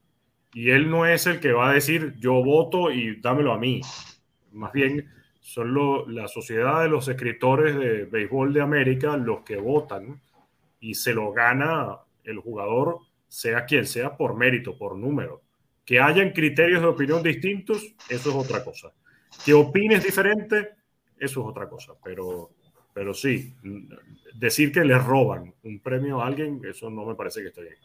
[0.53, 3.81] Y él no es el que va a decir yo voto y dámelo a mí.
[4.53, 5.09] Más bien
[5.49, 10.21] son la sociedad de los escritores de béisbol de América los que votan
[10.79, 15.41] y se lo gana el jugador, sea quien sea, por mérito, por número.
[15.87, 18.93] Que hayan criterios de opinión distintos, eso es otra cosa.
[19.43, 20.75] Que opines diferente,
[21.19, 21.95] eso es otra cosa.
[22.05, 22.51] Pero,
[22.93, 23.55] pero sí,
[24.35, 27.77] decir que le roban un premio a alguien, eso no me parece que esté bien.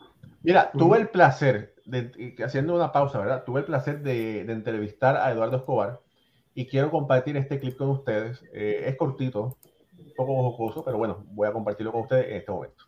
[0.42, 3.46] Mira, tuve el placer, de, haciendo una pausa, ¿verdad?
[3.46, 6.02] Tuve el placer de, entrevistar a Eduardo Escobar
[6.56, 8.42] y quiero compartir este clip con ustedes.
[8.54, 9.58] Eh, es cortito,
[9.98, 12.86] un poco jocoso, pero bueno, voy a compartirlo con ustedes en este momento.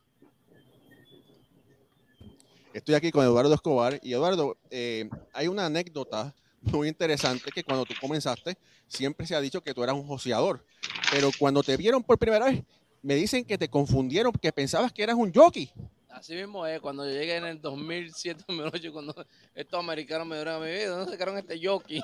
[2.73, 7.85] Estoy aquí con Eduardo Escobar y Eduardo, eh, hay una anécdota muy interesante que cuando
[7.85, 10.65] tú comenzaste siempre se ha dicho que tú eras un joseador,
[11.11, 12.63] pero cuando te vieron por primera vez
[13.01, 15.71] me dicen que te confundieron, que pensabas que eras un jockey.
[16.09, 20.55] Así mismo es, cuando yo llegué en el 2007, 2008, cuando estos americanos me dieron
[20.55, 22.01] a mi vida, ¿dónde sacaron este jockey?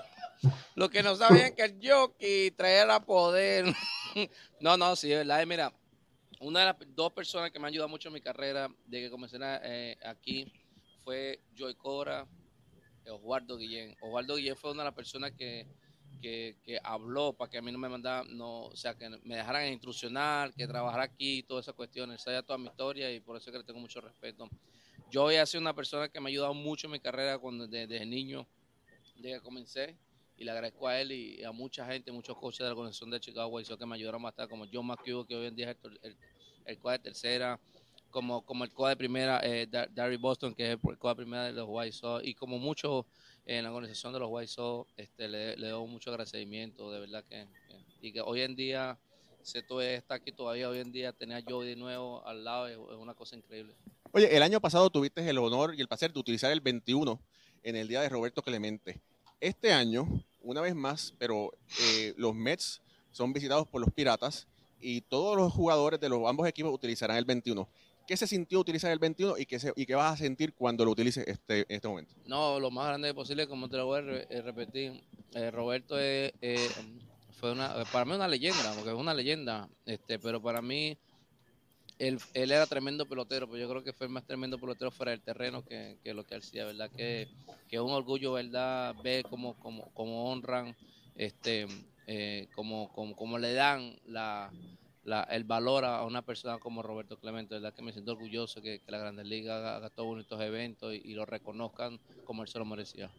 [0.76, 3.66] Lo que no sabían que el jockey traía poder.
[4.60, 5.46] no, no, sí, es verdad.
[5.46, 5.74] Mira,
[6.40, 9.10] una de las dos personas que me han ayudado mucho en mi carrera, de que
[9.10, 10.52] comencé eh, aquí,
[11.04, 12.28] fue Joy Cora,
[13.10, 13.96] Osvaldo Guillén.
[14.02, 15.68] Osvaldo Guillén fue una de las personas que,
[16.84, 20.54] habló para que a mí no me mandara, no, o sea, que me dejaran instruccionar,
[20.54, 22.22] que trabajara aquí todas esas cuestiones.
[22.22, 24.50] Sabía toda mi historia y por eso que le tengo mucho respeto.
[25.12, 28.06] Yo a sido una persona que me ha ayudado mucho en mi carrera cuando, desde,
[28.06, 28.48] niño,
[29.18, 29.98] desde que comencé.
[30.42, 33.20] Y le agradezco a él y a mucha gente, muchos coaches de la organización de
[33.20, 36.18] Chicago que me ayudaron bastante, como John McHugh, que hoy en día es el,
[36.66, 37.60] el, de tercera,
[38.10, 41.44] como, como el coa de primera, eh, Darry Boston, que es el coa de primera
[41.44, 43.06] de los White Sox, y como muchos
[43.46, 47.46] en la organización de los White Sox, este, le, doy mucho agradecimiento, de verdad que,
[48.02, 48.98] y que hoy en día,
[49.44, 49.64] se
[49.96, 53.14] está aquí todavía, hoy en día tener a Joey de nuevo al lado es, una
[53.14, 53.76] cosa increíble.
[54.12, 57.22] Oye, el año pasado tuviste el honor y el placer de utilizar el 21
[57.62, 59.00] en el día de Roberto Clemente.
[59.42, 60.08] Este año,
[60.42, 64.48] una vez más, pero eh, los Mets son visitados por los Piratas
[64.80, 67.68] y todos los jugadores de los ambos equipos utilizarán el 21.
[68.08, 70.92] ¿Qué se sintió utilizar el 21 y qué, y qué vas a sentir cuando lo
[70.92, 72.14] utilices este, en este momento?
[72.26, 75.02] No, lo más grande posible, como te lo voy a eh, repetir.
[75.34, 75.96] Eh, Roberto
[77.32, 80.98] fue una, para mí una leyenda, porque es una leyenda, este, pero para mí
[82.02, 85.12] él, él, era tremendo pelotero, pero yo creo que fue el más tremendo pelotero fuera
[85.12, 86.90] del terreno que, que lo que hacía, ¿verdad?
[86.90, 87.28] Que,
[87.70, 88.96] que es un orgullo, ¿verdad?
[89.04, 90.76] Ver cómo, cómo, cómo honran,
[91.16, 91.68] este,
[92.08, 94.52] eh, cómo, cómo, le dan la,
[95.04, 97.72] la, el valor a una persona como Roberto Clemente, ¿verdad?
[97.72, 101.02] Que me siento orgulloso que, que la Grandes Ligas haga, haga todos bonitos eventos y,
[101.06, 103.12] y, lo reconozcan como él se lo merecía.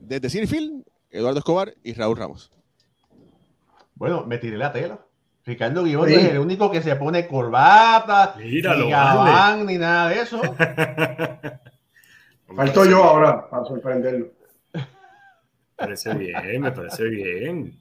[0.00, 2.50] Desde Cinefil, Eduardo Escobar y Raúl Ramos.
[3.96, 5.06] Bueno, me tiré la tela.
[5.44, 10.20] Ricardo Guibón es el único que se pone corbata, Míralo, ni gabán, ni nada de
[10.20, 10.40] eso.
[12.56, 14.26] Falto yo ahora para sorprenderlo.
[14.72, 14.82] Me
[15.76, 17.80] parece bien, me parece bien.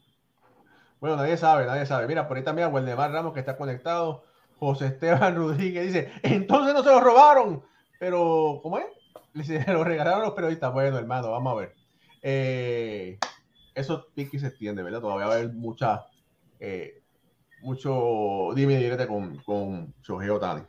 [1.00, 2.08] Bueno, nadie sabe, nadie sabe.
[2.08, 4.24] Mira, por ahí también a Waldemar Ramos que está conectado.
[4.60, 7.64] José Esteban Rodríguez dice, entonces no se lo robaron.
[8.00, 8.86] Pero, ¿cómo es?
[9.48, 10.74] Se lo regalaron los periodistas.
[10.74, 11.76] Bueno, hermano, vamos a ver.
[12.22, 13.18] Eh,
[13.74, 15.02] eso pique se extiende, ¿verdad?
[15.02, 16.06] Todavía va a haber mucha,
[16.60, 17.01] eh,
[17.62, 20.64] mucho dime directo con, con Shohei Otani.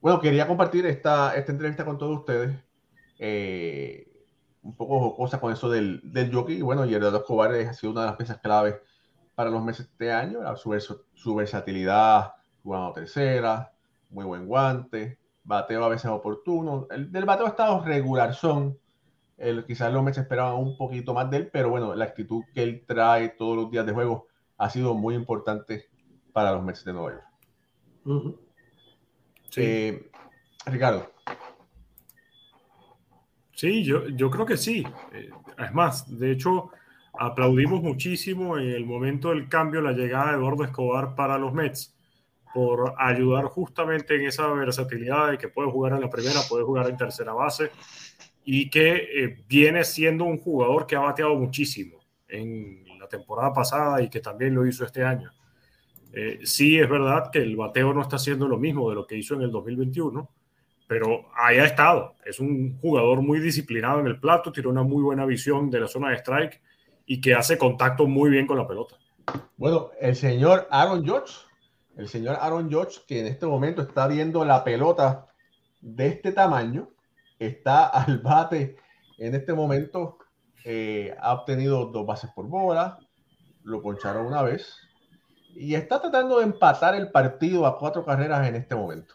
[0.00, 2.56] Bueno, quería compartir esta, esta entrevista con todos ustedes.
[3.18, 4.06] Eh,
[4.62, 6.60] un poco cosa con eso del, del jockey.
[6.62, 8.76] Bueno, y Eduardo Escobar ha sido una de las piezas claves
[9.34, 10.56] para los meses de este año.
[10.56, 13.72] Su, su versatilidad, jugando tercera,
[14.10, 16.86] muy buen guante, bateo a veces oportuno.
[16.90, 18.78] El del bateo ha estado regular son
[19.66, 22.84] quizás los Mets esperaban un poquito más de él, pero bueno, la actitud que él
[22.86, 24.26] trae todos los días de juego
[24.58, 25.88] ha sido muy importante
[26.32, 28.34] para los Mets de Nueva York.
[29.50, 29.60] sí.
[29.62, 30.10] Eh,
[30.66, 31.10] Ricardo.
[33.52, 34.84] Sí, yo, yo creo que sí.
[35.12, 36.70] Eh, es más, de hecho,
[37.18, 41.94] aplaudimos muchísimo en el momento del cambio la llegada de Eduardo Escobar para los Mets
[42.52, 46.88] por ayudar justamente en esa versatilidad de que puede jugar en la primera, puede jugar
[46.88, 47.70] en tercera base
[48.44, 54.02] y que eh, viene siendo un jugador que ha bateado muchísimo en la temporada pasada
[54.02, 55.32] y que también lo hizo este año.
[56.12, 59.16] Eh, sí es verdad que el bateo no está haciendo lo mismo de lo que
[59.16, 60.28] hizo en el 2021,
[60.86, 62.14] pero ahí estado.
[62.24, 65.88] Es un jugador muy disciplinado en el plato, tiene una muy buena visión de la
[65.88, 66.60] zona de strike
[67.06, 68.96] y que hace contacto muy bien con la pelota.
[69.56, 71.34] Bueno, el señor Aaron George,
[71.96, 75.26] el señor Aaron George, que en este momento está viendo la pelota
[75.80, 76.90] de este tamaño,
[77.38, 78.76] está al bate
[79.18, 80.18] en este momento.
[80.68, 82.98] Eh, ha obtenido dos bases por bola,
[83.62, 84.76] lo poncharon una vez
[85.54, 89.14] y está tratando de empatar el partido a cuatro carreras en este momento.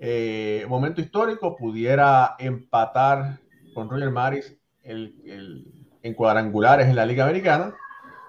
[0.00, 3.38] Eh, momento histórico, pudiera empatar
[3.72, 7.72] con Roger Maris en cuadrangulares en la Liga Americana.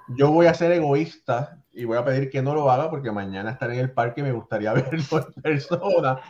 [0.10, 3.49] Yo voy a ser egoísta y voy a pedir que no lo haga porque mañana
[3.49, 6.21] estaré en el parque y me gustaría verlo en persona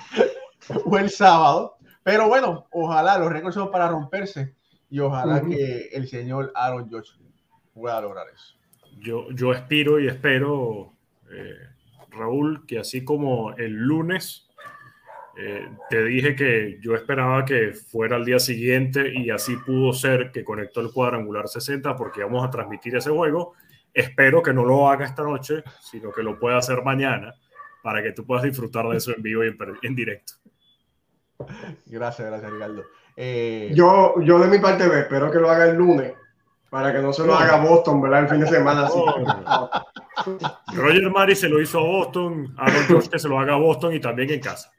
[0.86, 1.76] o el sábado.
[2.04, 4.57] Pero bueno, ojalá los récords son para romperse
[4.90, 7.12] y ojalá que el señor Aaron George
[7.74, 8.56] pueda lograr eso.
[9.00, 10.94] Yo, yo aspiro y espero,
[11.32, 11.58] eh,
[12.10, 14.48] Raúl, que así como el lunes
[15.40, 20.32] eh, te dije que yo esperaba que fuera el día siguiente y así pudo ser
[20.32, 23.54] que conectó el cuadrangular 60 porque vamos a transmitir ese juego.
[23.94, 27.36] Espero que no lo haga esta noche, sino que lo pueda hacer mañana
[27.84, 30.34] para que tú puedas disfrutar de eso en vivo y en directo.
[31.86, 32.84] Gracias, gracias, Ricardo.
[33.20, 36.14] Eh, yo, yo de mi parte espero que lo haga el lunes
[36.70, 38.22] para que no se lo haga Boston, ¿verdad?
[38.22, 38.88] El fin de semana.
[40.74, 43.94] Roger Mari se lo hizo a Boston, Aaron George que se lo haga a Boston
[43.94, 44.72] y también en casa.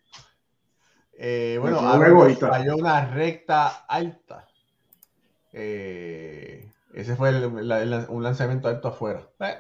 [1.15, 4.47] Eh, bueno, Aaron falló una recta alta.
[5.53, 9.27] Eh, ese fue un lanzamiento alto afuera.
[9.41, 9.59] Eh,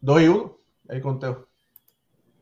[0.00, 0.58] 2 y 1,
[0.88, 1.48] el conteo.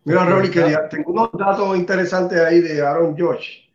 [0.05, 3.66] Mira, Ronnie, quería, tengo unos datos interesantes ahí de Aaron George,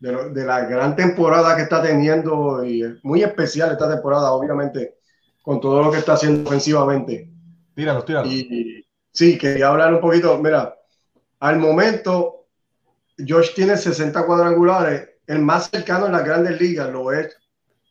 [0.00, 4.96] de, la gran temporada que está teniendo y muy especial esta temporada, obviamente,
[5.42, 7.30] con todo lo que está haciendo ofensivamente.
[7.74, 8.26] Tíralo, tíralo.
[8.26, 10.38] Y sí, quería hablar un poquito.
[10.38, 10.74] Mira,
[11.40, 12.46] al momento,
[13.16, 15.08] George tiene 60 cuadrangulares.
[15.26, 17.36] El más cercano en las grandes ligas lo es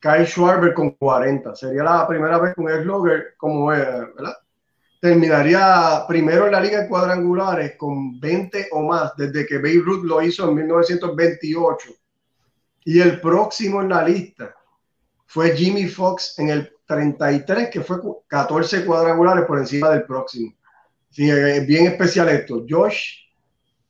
[0.02, 1.56] Kyle Schwarber con 40.
[1.56, 3.86] Sería la primera vez con el Logger como es,
[4.16, 4.36] ¿verdad?
[5.00, 10.04] terminaría primero en la liga en cuadrangulares con 20 o más desde que Babe Ruth
[10.04, 11.90] lo hizo en 1928.
[12.86, 14.56] Y el próximo en la lista
[15.26, 20.54] fue Jimmy Fox en el 33, que fue 14 cuadrangulares por encima del próximo.
[21.16, 22.66] Es bien especial esto.
[22.68, 23.12] Josh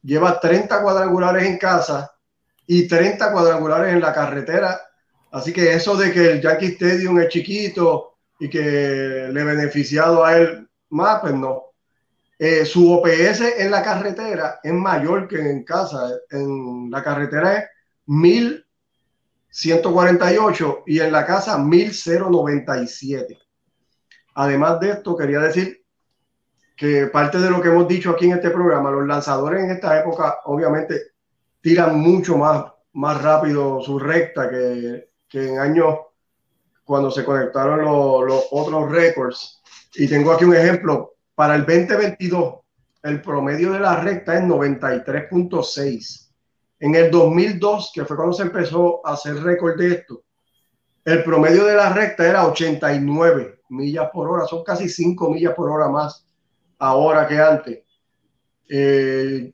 [0.04, 2.12] lleva 30 cuadrangulares en casa
[2.66, 4.82] y 30 cuadrangulares en la carretera.
[5.32, 10.26] Así que eso de que el Yankee Stadium es chiquito y que le ha beneficiado
[10.26, 11.64] a él más, pues no.
[12.38, 16.10] Eh, su OPS en la carretera es mayor que en casa.
[16.30, 17.66] En la carretera es
[19.52, 23.38] 1148 y en la casa 1097.
[24.36, 25.84] Además de esto, quería decir
[26.78, 30.00] que parte de lo que hemos dicho aquí en este programa, los lanzadores en esta
[30.00, 31.12] época obviamente
[31.62, 35.96] tiran mucho más, más rápido su recta que, que en años
[36.86, 39.62] cuando se conectaron los, los otros récords.
[39.96, 41.16] Y tengo aquí un ejemplo.
[41.36, 42.56] Para el 2022,
[43.04, 46.29] el promedio de la recta es 93.6.
[46.80, 50.24] En el 2002, que fue cuando se empezó a hacer récord de esto,
[51.04, 54.46] el promedio de la recta era 89 millas por hora.
[54.46, 56.26] Son casi 5 millas por hora más
[56.78, 57.80] ahora que antes.
[58.70, 59.52] Eh,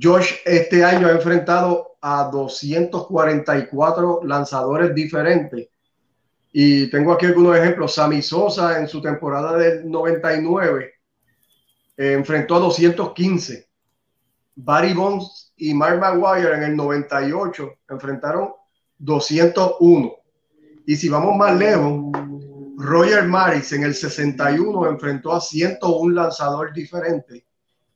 [0.00, 5.68] Josh este año ha enfrentado a 244 lanzadores diferentes.
[6.52, 7.94] Y tengo aquí algunos ejemplos.
[7.94, 10.94] Sammy Sosa en su temporada del 99
[11.96, 13.68] eh, enfrentó a 215.
[14.56, 18.50] Barry Bonds y Mark Maguire en el 98 enfrentaron
[18.98, 20.12] 201.
[20.86, 22.12] Y si vamos más lejos,
[22.76, 27.42] Roger Maris en el 61 enfrentó a 101 lanzadores diferentes.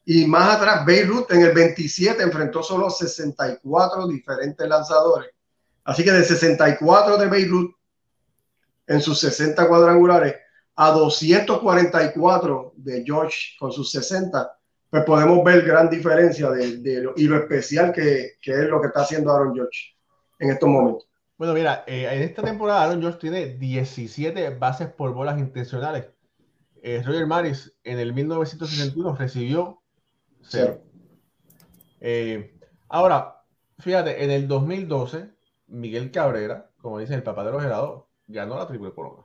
[0.05, 5.31] Y más atrás, Beirut en el 27 enfrentó solo a 64 diferentes lanzadores.
[5.85, 7.75] Así que de 64 de Beirut
[8.87, 10.35] en sus 60 cuadrangulares
[10.77, 14.58] a 244 de George con sus 60,
[14.91, 18.89] pues podemos ver gran diferencia de, lo, y lo especial que, que, es lo que
[18.89, 19.97] está haciendo Aaron George
[20.39, 21.09] en estos momentos.
[21.36, 26.07] Bueno, mira, eh, en esta temporada Aaron George tiene 17 bases por bolas intencionales.
[26.82, 29.82] Eh, Roger Maris en el 1961 recibió
[30.43, 30.82] cero.
[32.01, 32.57] Eh,
[32.89, 33.43] ahora,
[33.78, 35.30] fíjate, en el 2012,
[35.68, 39.24] Miguel Cabrera, como dice el papá de los helados, ganó la triple corona.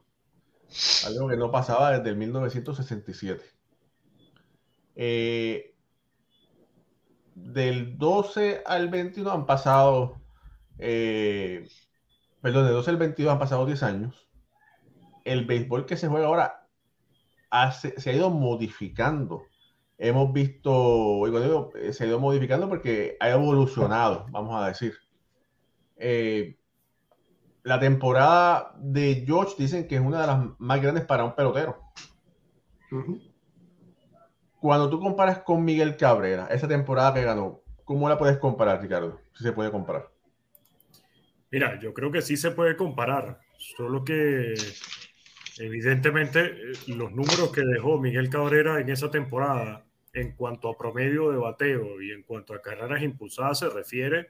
[1.05, 3.43] Algo que no pasaba desde el 1967.
[4.96, 5.76] Eh,
[7.36, 10.22] del 12 al 21 han pasado,
[10.78, 11.68] eh,
[12.41, 14.28] perdón, del 12 al 22 han pasado 10 años.
[15.26, 16.68] El béisbol que se juega ahora
[17.72, 19.44] se ha ido modificando.
[19.98, 24.96] Hemos visto, digo, se ha ido modificando porque ha evolucionado, vamos a decir.
[25.98, 26.58] Eh,
[27.64, 31.80] la temporada de George dicen que es una de las más grandes para un pelotero.
[34.64, 39.20] Cuando tú comparas con Miguel Cabrera, esa temporada que ganó, ¿cómo la puedes comparar, Ricardo?
[39.34, 40.07] Si se puede comparar.
[41.51, 44.53] Mira, yo creo que sí se puede comparar, solo que
[45.59, 46.55] evidentemente
[46.88, 49.84] los números que dejó Miguel Cabrera en esa temporada
[50.14, 54.30] en cuanto a promedio de bateo y en cuanto a carreras impulsadas se refiere,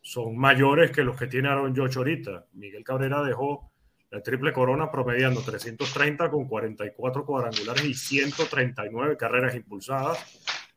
[0.00, 2.46] son mayores que los que tiene Aaron George ahorita.
[2.54, 3.71] Miguel Cabrera dejó
[4.12, 10.18] la triple corona promediando 330 con 44 cuadrangulares y 139 carreras impulsadas,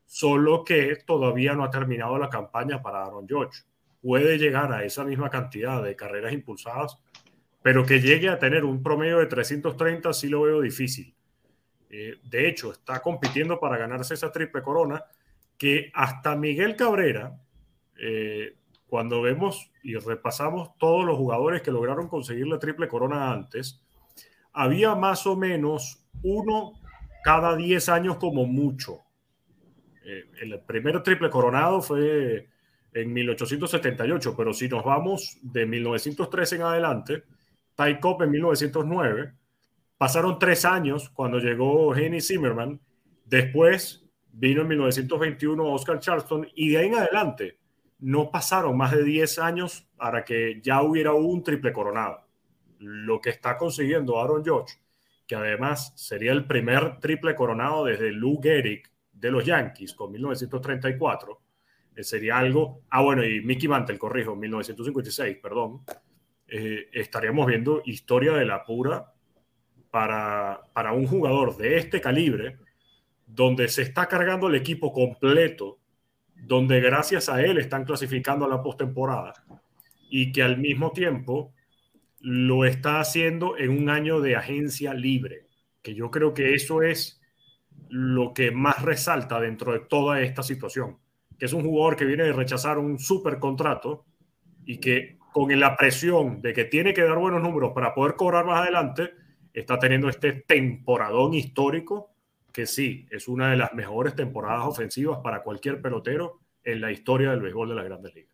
[0.06, 3.64] solo que todavía no ha terminado la campaña para Aaron George.
[4.02, 6.98] Puede llegar a esa misma cantidad de carreras impulsadas,
[7.62, 11.14] pero que llegue a tener un promedio de 330 sí lo veo difícil.
[11.90, 15.04] Eh, de hecho, está compitiendo para ganarse esa triple corona
[15.58, 17.38] que hasta Miguel Cabrera,
[18.00, 18.56] eh,
[18.88, 23.82] cuando vemos y repasamos todos los jugadores que lograron conseguir la triple corona antes,
[24.54, 26.74] había más o menos uno
[27.24, 29.02] cada 10 años como mucho.
[30.06, 32.48] Eh, el primer triple coronado fue
[32.94, 37.24] en 1878, pero si nos vamos de 1913 en adelante,
[37.76, 39.34] Ty Cobb en 1909,
[39.98, 42.80] pasaron tres años cuando llegó Henny Zimmerman,
[43.26, 47.58] después vino en 1921 Oscar Charleston y de ahí en adelante
[48.06, 52.22] no pasaron más de 10 años para que ya hubiera un triple coronado.
[52.78, 54.76] Lo que está consiguiendo Aaron George,
[55.26, 61.42] que además sería el primer triple coronado desde Lou Gehrig de los Yankees con 1934,
[61.96, 62.84] eh, sería algo.
[62.92, 65.82] Ah, bueno, y Mickey Mantle, corrijo, 1956, perdón.
[66.48, 69.14] Eh, estaríamos viendo historia de la pura
[69.90, 72.60] para, para un jugador de este calibre,
[73.26, 75.80] donde se está cargando el equipo completo
[76.36, 79.34] donde gracias a él están clasificando a la postemporada
[80.10, 81.54] y que al mismo tiempo
[82.20, 85.48] lo está haciendo en un año de agencia libre,
[85.82, 87.22] que yo creo que eso es
[87.90, 90.98] lo que más resalta dentro de toda esta situación,
[91.38, 94.06] que es un jugador que viene de rechazar un super contrato
[94.66, 98.46] y que con la presión de que tiene que dar buenos números para poder cobrar
[98.46, 99.12] más adelante,
[99.54, 102.15] está teniendo este temporadón histórico
[102.56, 107.32] que sí, es una de las mejores temporadas ofensivas para cualquier pelotero en la historia
[107.32, 108.34] del béisbol de las grandes ligas.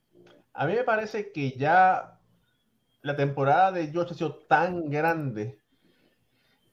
[0.53, 2.19] A mí me parece que ya
[3.01, 5.57] la temporada de George ha sido tan grande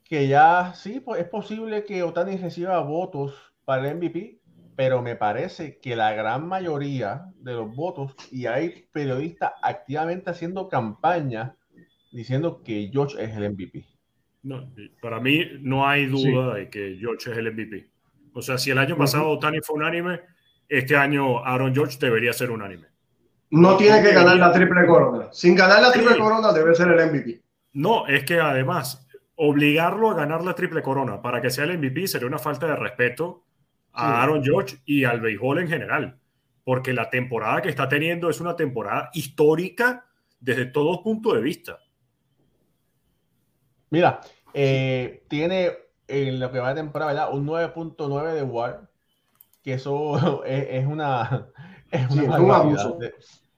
[0.04, 3.34] que ya sí, es posible que Otani reciba votos
[3.64, 4.42] para el MVP,
[4.76, 10.68] pero me parece que la gran mayoría de los votos, y hay periodistas activamente haciendo
[10.68, 11.56] campaña
[12.12, 13.97] diciendo que George es el MVP.
[14.48, 14.66] No,
[15.02, 17.86] para mí no hay duda de que George es el MVP.
[18.32, 20.22] O sea, si el año pasado Otani fue unánime,
[20.66, 22.86] este año Aaron George debería ser unánime.
[23.50, 25.28] No tiene que ganar la triple corona.
[25.32, 27.42] Sin ganar la triple corona debe ser el MVP.
[27.74, 32.08] No, es que además obligarlo a ganar la triple corona para que sea el MVP
[32.08, 33.44] sería una falta de respeto
[33.92, 36.18] a Aaron George y al béisbol en general,
[36.64, 40.06] porque la temporada que está teniendo es una temporada histórica
[40.40, 41.78] desde todos puntos de vista.
[43.90, 44.20] Mira,
[44.54, 45.72] eh, tiene
[46.06, 48.88] en lo que va de temporada un 9.9 de WAR,
[49.62, 51.48] que eso es, una,
[51.90, 52.98] es un abuso.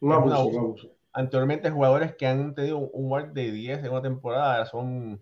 [0.01, 0.91] un abuso.
[1.12, 5.20] Anteriormente, jugadores que han tenido un WAR de 10 en una temporada son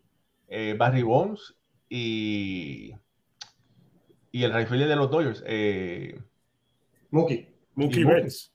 [0.49, 1.57] eh, Barry Bonds
[1.89, 2.95] y,
[4.33, 5.43] y el rifle de los Dodgers.
[5.47, 6.21] Eh,
[7.11, 7.49] Mookie.
[7.75, 8.53] Mookie Betts.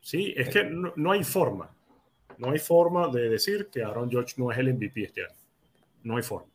[0.00, 1.74] Sí, es que no, hay forma.
[2.36, 5.43] No hay forma de decir que Aaron George no es el MVP este año.
[6.04, 6.46] No hay forma.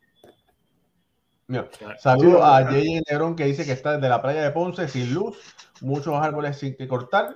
[1.98, 5.38] Saludos a Jay Negrón que dice que está desde la playa de Ponce sin luz,
[5.82, 7.36] muchos árboles sin que cortar.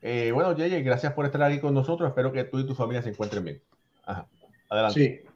[0.00, 2.08] Eh, bueno, Jay, gracias por estar aquí con nosotros.
[2.08, 3.62] Espero que tú y tu familia se encuentren bien.
[4.70, 4.94] Adelante.
[4.94, 5.28] Sí.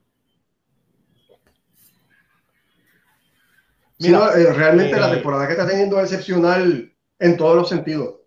[3.98, 8.20] Mira, eh, realmente la eh, temporada que está teniendo es excepcional en todos los sentidos.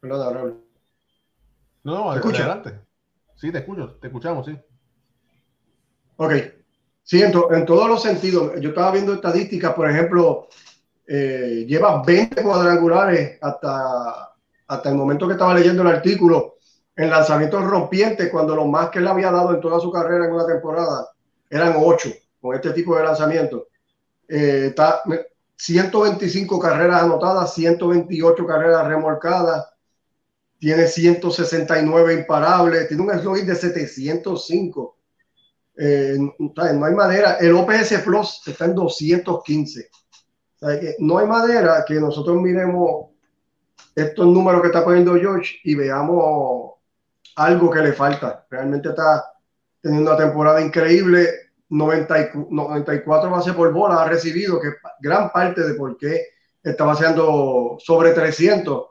[0.00, 0.64] Perdón.
[1.84, 2.44] No, no, ¿Te escucha?
[2.44, 2.80] adelante.
[3.36, 4.58] Sí, te escucho, te escuchamos, sí.
[6.18, 6.32] Ok.
[7.04, 8.60] Sí, en, todos los sentidos.
[8.60, 10.48] Yo estaba viendo estadísticas, por ejemplo,
[11.06, 14.34] eh, lleva 20 cuadrangulares hasta,
[14.66, 16.56] hasta el momento que estaba leyendo el artículo
[16.96, 20.32] en lanzamientos rompientes, cuando lo más que él había dado en toda su carrera en
[20.32, 21.08] una temporada
[21.48, 22.10] eran 8
[22.40, 23.62] con este tipo de lanzamientos.
[24.28, 25.02] Eh, está
[25.56, 29.68] 125 carreras anotadas, 128 carreras remolcadas,
[30.58, 34.97] tiene 169 imparables, tiene un eslogan de 705.
[35.80, 39.88] Eh, no hay manera, el OPS Plus está en 215.
[40.98, 43.10] no hay manera que nosotros miremos
[43.94, 46.72] estos números que está poniendo George y veamos
[47.36, 48.44] algo que le falta.
[48.50, 49.24] Realmente está
[49.80, 55.96] teniendo una temporada increíble 94 bases por bola ha recibido, que gran parte de por
[55.96, 56.26] qué
[56.62, 58.86] está baseando sobre 300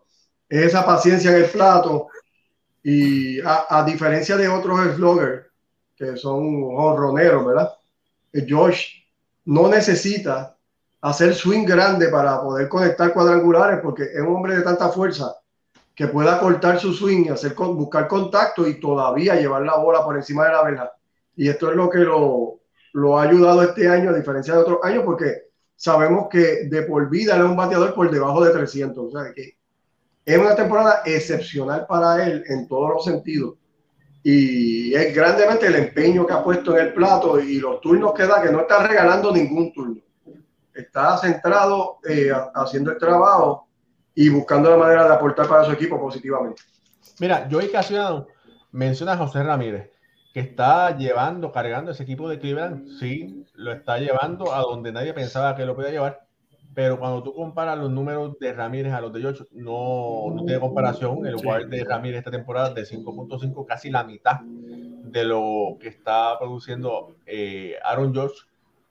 [0.49, 2.07] es esa paciencia en el plato.
[2.83, 5.46] Y a, diferencia de otros sloggers
[5.97, 7.73] que son honroneros, ¿verdad?
[8.47, 8.85] Josh
[9.45, 10.55] no necesita
[11.01, 15.35] hacer swing grande para poder conectar cuadrangulares porque es un hombre de tanta fuerza
[15.95, 20.45] que pueda cortar su swing hacer, buscar contacto y todavía llevar la bola por encima
[20.45, 20.93] de la vela.
[21.35, 22.59] Y esto es lo que lo,
[22.93, 27.09] lo ha ayudado este año a diferencia de otros años porque sabemos que de por
[27.09, 28.97] vida es un bateador por debajo de 300.
[28.97, 29.57] O sea que
[30.25, 33.55] es una temporada excepcional para él en todos los sentidos.
[34.29, 38.27] Y es grandemente el empeño que ha puesto en el plato y los turnos que
[38.27, 40.01] da, que no está regalando ningún turno.
[40.75, 43.69] Está centrado eh, haciendo el trabajo
[44.13, 46.61] y buscando la manera de aportar para su equipo positivamente.
[47.21, 48.27] Mira, Joey Casiano
[48.73, 49.91] menciona a José Ramírez
[50.33, 55.13] que está llevando, cargando ese equipo de Cleveland, sí, lo está llevando a donde nadie
[55.13, 56.26] pensaba que lo podía llevar,
[56.77, 60.59] pero cuando tú comparas los números de Ramírez a los de George, no, no tiene
[60.59, 61.25] comparación.
[61.25, 61.47] El sí.
[61.69, 67.77] de Ramírez esta temporada de 5.5, casi la mitad de lo que está produciendo eh,
[67.83, 68.35] Aaron George,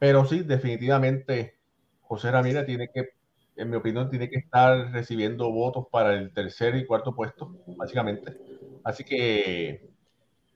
[0.01, 1.59] pero sí, definitivamente
[2.01, 3.11] José Ramírez tiene que,
[3.55, 8.37] en mi opinión, tiene que estar recibiendo votos para el tercer y cuarto puesto, básicamente.
[8.83, 9.89] Así que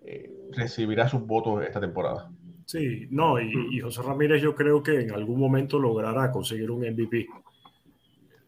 [0.04, 2.28] eh, recibirá sus votos esta temporada.
[2.70, 7.26] Sí, no, y, José Ramírez yo creo que en algún momento logrará conseguir un MVP.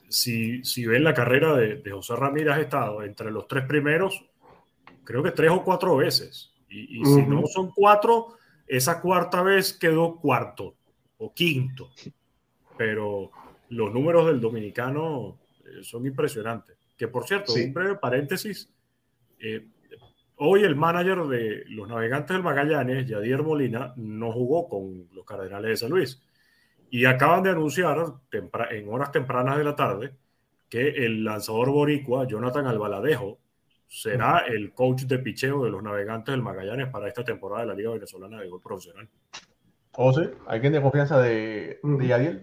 [0.09, 4.25] Si, si ven la carrera de, José Ramírez ha estado entre los tres primeros,
[5.03, 6.53] creo que tres o cuatro veces.
[6.69, 10.77] Y, si no son cuatro, esa cuarta vez quedó cuarto
[11.19, 11.91] o quinto.
[12.79, 13.33] Pero
[13.71, 16.77] los números del dominicano eh, son impresionantes.
[16.97, 18.71] Que por cierto, un breve paréntesis,
[19.41, 19.67] eh,
[20.45, 25.71] Hoy el manager de los navegantes del Magallanes, Yadier Molina, no jugó con los Cardenales
[25.71, 26.21] de San Luis.
[26.91, 27.97] Y acaban de anunciar
[28.33, 30.17] en horas tempranas de la tarde
[30.69, 33.39] que el lanzador boricua, Jonathan Albaladejo,
[33.87, 37.75] será el coach de picheo de los navegantes del Magallanes para esta temporada de la
[37.75, 39.09] Liga Venezolana de Golf Profesional.
[39.93, 40.29] ¿Oh, sí?
[40.49, 42.43] ¿Alguien de confianza de, de Yadiel?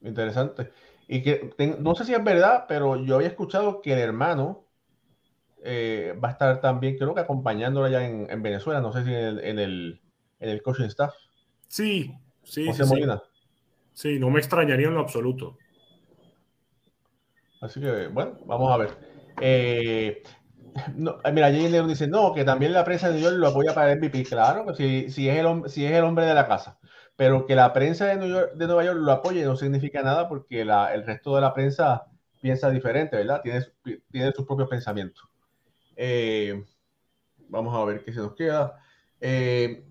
[0.00, 0.72] Interesante.
[1.08, 4.69] Y que no sé si es verdad, pero yo había escuchado que el hermano
[5.62, 9.58] eh, va a estar también, creo que acompañándolo allá en, Venezuela, no sé si en
[9.58, 10.00] el,
[10.38, 11.14] en el, coaching staff.
[11.68, 12.84] Sí, sí, sí,
[13.92, 14.18] sí.
[14.18, 15.58] no me extrañaría en lo absoluto.
[17.60, 18.90] Así que, bueno, vamos a ver.
[19.40, 20.22] Eh,
[20.94, 23.74] no, mira, Jay León dice, no, que también la prensa de New York lo apoya
[23.74, 24.24] para el MVP.
[24.24, 26.78] Claro, que si, si, es el, si es el hombre de la casa.
[27.16, 31.04] Pero que la prensa de, de Nueva York lo apoye no significa nada porque el
[31.04, 32.06] resto de la prensa
[32.40, 33.42] piensa diferente, ¿verdad?
[33.42, 33.66] Tiene,
[34.10, 35.28] tiene sus propios pensamientos.
[36.02, 36.64] Eh,
[37.50, 38.82] vamos a ver qué se nos queda.
[39.20, 39.84] Eh,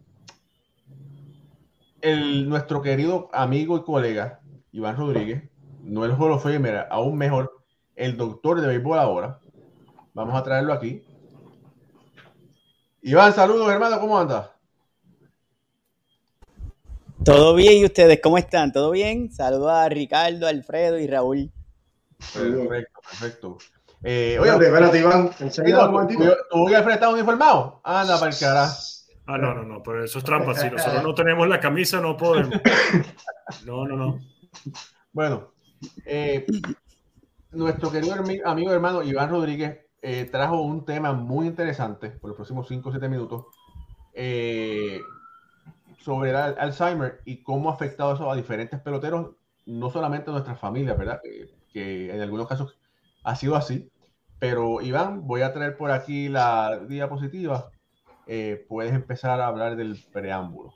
[2.01, 4.39] el, nuestro querido amigo y colega,
[4.71, 5.43] Iván Rodríguez,
[5.83, 7.61] no el Hall of Famer, aún mejor,
[7.95, 9.39] el doctor de béisbol ahora.
[10.15, 11.03] Vamos a traerlo aquí.
[13.03, 14.49] Iván, saludos, hermano, ¿cómo andas?
[17.23, 18.71] Todo bien, ¿y ustedes cómo están?
[18.71, 19.31] ¿Todo bien?
[19.31, 21.51] Saludos a Ricardo, Alfredo y Raúl.
[22.33, 23.57] Perfecto, perfecto.
[24.03, 26.35] Eh, oye, espérate, Iván, enseguida un momentito.
[26.49, 27.81] ¿Tú voy a estar uniformado?
[27.83, 28.69] Anda, para el cara.
[29.27, 30.55] Ah, no, no, no, pero eso es trampa.
[30.55, 32.55] Si nosotros no tenemos la camisa, no podemos.
[33.65, 34.19] No, no, no.
[35.11, 35.53] Bueno,
[36.05, 36.45] eh,
[37.51, 42.67] nuestro querido amigo hermano Iván Rodríguez eh, trajo un tema muy interesante por los próximos
[42.67, 43.45] 5 o 7 minutos
[44.13, 45.01] eh,
[45.99, 49.31] sobre el Alzheimer y cómo ha afectado eso a diferentes peloteros,
[49.65, 51.21] no solamente a nuestra familia, ¿verdad?
[51.71, 52.78] que en algunos casos
[53.29, 53.89] ha sido así.
[54.39, 57.71] Pero Iván, voy a traer por aquí la diapositiva.
[58.27, 60.73] Eh, puedes empezar a hablar del preámbulo.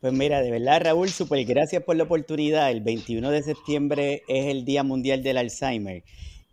[0.00, 2.70] Pues mira, de verdad, Raúl, súper gracias por la oportunidad.
[2.70, 6.04] El 21 de septiembre es el Día Mundial del Alzheimer.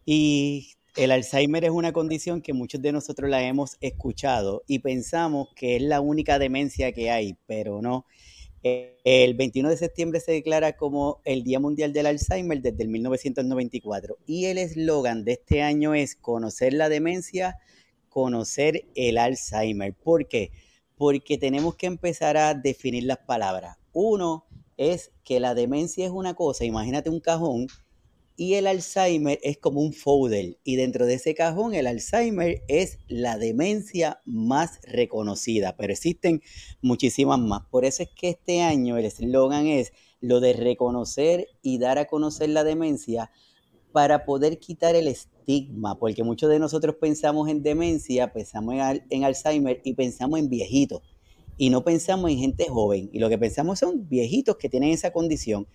[0.05, 5.49] Y el Alzheimer es una condición que muchos de nosotros la hemos escuchado y pensamos
[5.55, 8.05] que es la única demencia que hay, pero no.
[8.64, 14.18] El 21 de septiembre se declara como el Día Mundial del Alzheimer desde el 1994
[14.26, 17.57] y el eslogan de este año es conocer la demencia,
[18.07, 19.93] conocer el Alzheimer.
[19.93, 20.51] ¿Por qué?
[20.95, 23.76] Porque tenemos que empezar a definir las palabras.
[23.91, 24.45] Uno
[24.78, 27.68] es que la demencia es una cosa, imagínate un cajón
[28.36, 32.99] y el Alzheimer es como un folder y dentro de ese cajón el Alzheimer es
[33.07, 36.41] la demencia más reconocida, pero existen
[36.81, 37.61] muchísimas más.
[37.69, 42.05] Por eso es que este año el eslogan es lo de reconocer y dar a
[42.05, 43.31] conocer la demencia
[43.91, 49.23] para poder quitar el estigma, porque muchos de nosotros pensamos en demencia, pensamos en, en
[49.23, 51.01] Alzheimer y pensamos en viejitos
[51.57, 55.11] y no pensamos en gente joven y lo que pensamos son viejitos que tienen esa
[55.11, 55.67] condición.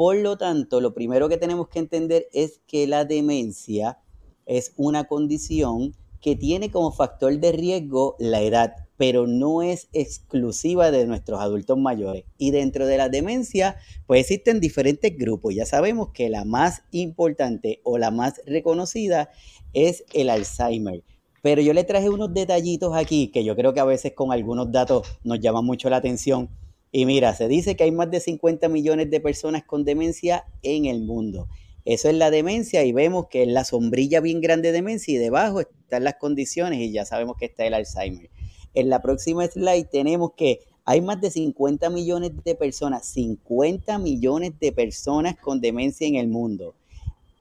[0.00, 3.98] Por lo tanto, lo primero que tenemos que entender es que la demencia
[4.46, 10.90] es una condición que tiene como factor de riesgo la edad, pero no es exclusiva
[10.90, 12.24] de nuestros adultos mayores.
[12.38, 13.76] Y dentro de la demencia,
[14.06, 15.54] pues existen diferentes grupos.
[15.54, 19.28] Ya sabemos que la más importante o la más reconocida
[19.74, 21.04] es el Alzheimer.
[21.42, 24.72] Pero yo le traje unos detallitos aquí que yo creo que a veces con algunos
[24.72, 26.48] datos nos llaman mucho la atención
[26.92, 30.86] y mira, se dice que hay más de 50 millones de personas con demencia en
[30.86, 31.48] el mundo.
[31.84, 35.18] Eso es la demencia y vemos que es la sombrilla bien grande de demencia y
[35.18, 38.30] debajo están las condiciones y ya sabemos que está el Alzheimer.
[38.74, 44.52] En la próxima slide tenemos que hay más de 50 millones de personas, 50 millones
[44.60, 46.74] de personas con demencia en el mundo.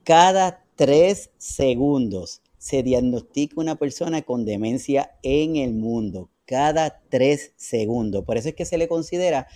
[0.03, 8.25] Cada tres segundos se diagnostica una persona con demencia en el mundo cada tres segundos.
[8.25, 9.47] Por eso es que se le considera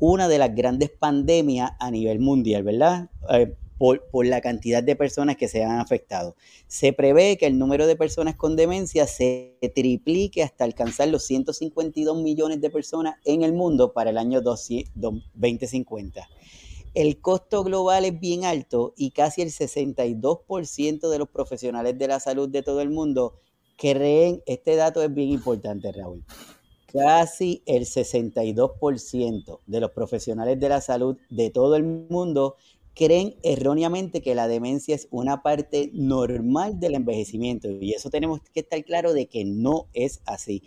[0.00, 3.08] una de las grandes pandemias a nivel mundial, ¿verdad?
[3.32, 6.34] Eh, por, la cantidad de personas que se han afectado.
[6.66, 12.20] Se prevé que el número de personas con demencia se triplique hasta alcanzar los 152
[12.20, 16.28] millones de personas en el mundo para el año 2050.
[16.94, 22.18] El costo global es bien alto y casi el 62% de los profesionales de la
[22.18, 23.38] salud de todo el mundo
[23.80, 26.22] creen, este dato es bien importante, Raúl,
[26.92, 32.56] casi el 62% de los profesionales de la salud de todo el mundo
[32.94, 38.60] creen erróneamente que la demencia es una parte normal del envejecimiento y eso tenemos que
[38.60, 40.62] estar claro de que no es así.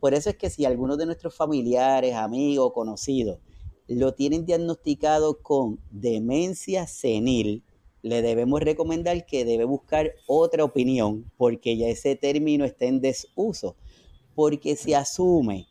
[0.00, 3.40] Por eso es que si algunos de nuestros familiares, amigos, conocidos
[3.88, 7.62] lo tienen diagnosticado con demencia senil,
[8.04, 13.76] le debemos recomendar que debe buscar otra opinión porque ya ese término está en desuso,
[14.34, 15.68] porque se asume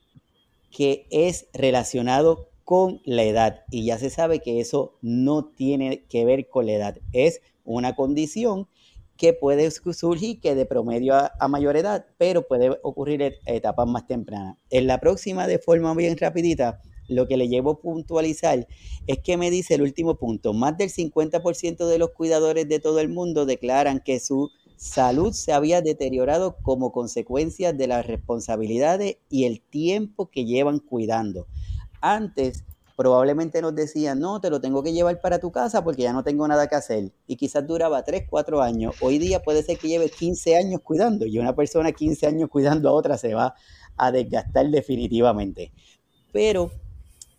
[0.72, 3.62] que es relacionado con la edad.
[3.70, 6.98] Y ya se sabe que eso no tiene que ver con la edad.
[7.12, 8.68] Es una condición
[9.16, 14.08] que puede surgir que de promedio a, mayor edad, pero puede ocurrir en etapas más
[14.08, 14.58] tempranas.
[14.72, 16.82] En la próxima, de forma bien rapidita,
[17.16, 18.68] lo que le llevo a puntualizar
[19.08, 23.00] es que me dice el último punto, más del 50% de los cuidadores de todo
[23.00, 29.46] el mundo declaran que su salud se había deteriorado como consecuencia de las responsabilidades y
[29.46, 31.48] el tiempo que llevan cuidando.
[32.02, 36.14] Antes probablemente nos decían, no, te lo tengo que llevar para tu casa porque ya
[36.14, 37.12] no tengo nada que hacer.
[37.28, 38.96] Y quizás duraba 3, 4 años.
[39.02, 42.90] Hoy día puede ser que lleve 15 años cuidando y una persona 15 años cuidando
[42.90, 43.56] a otra se va
[43.98, 45.72] a desgastar definitivamente.
[46.32, 46.72] Pero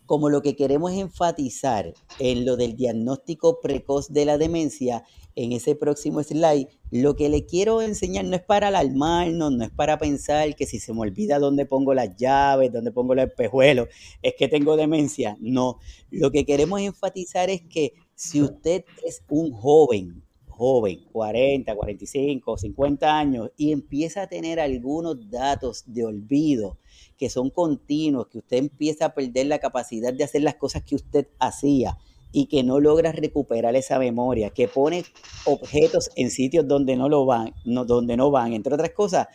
[0.07, 5.05] como lo que queremos enfatizar en lo del diagnóstico precoz de la demencia,
[5.37, 9.71] en ese próximo slide, lo que le quiero enseñar no es para alarmarnos, no es
[9.71, 13.89] para pensar que si se me olvida dónde pongo las llaves, dónde pongo los espejuelos,
[14.23, 15.37] es que tengo demencia.
[15.41, 15.79] No,
[16.11, 20.24] lo que queremos enfatizar es que si usted es un joven,
[20.57, 26.79] joven, 40, 45, 50 años, y empieza a tener algunos datos de olvido
[27.19, 30.95] que son continuos, que usted empieza a perder la capacidad de hacer las cosas que
[30.95, 31.99] usted hacía,
[32.33, 35.05] y que no logra recuperar esa memoria, que pone
[35.45, 39.29] objetos en sitios donde no lo van, no, donde no van, entre otras cosas,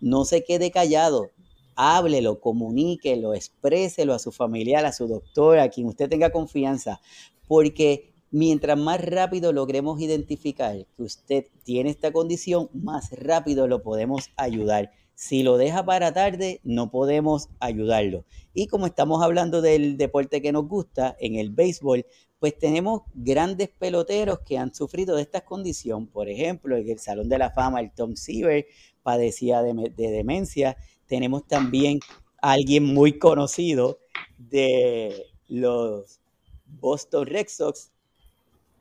[0.00, 1.30] no se quede callado,
[1.74, 7.00] háblelo, comuníquelo, expréselo a su familiar, a su doctor, a quien usted tenga confianza,
[7.46, 14.28] porque mientras más rápido logremos identificar que usted tiene esta condición, más rápido lo podemos
[14.36, 14.90] ayudar.
[15.14, 18.26] Si lo deja para tarde, no podemos ayudarlo.
[18.52, 22.04] Y como estamos hablando del deporte que nos gusta, en el béisbol,
[22.38, 26.06] pues tenemos grandes peloteros que han sufrido de esta condición.
[26.06, 28.66] Por ejemplo, en el Salón de la Fama, el Tom Seaver
[29.02, 30.76] padecía de, demencia.
[31.06, 32.00] Tenemos también
[32.42, 33.98] a alguien muy conocido
[34.36, 36.20] de los
[36.66, 37.92] Boston Red Sox,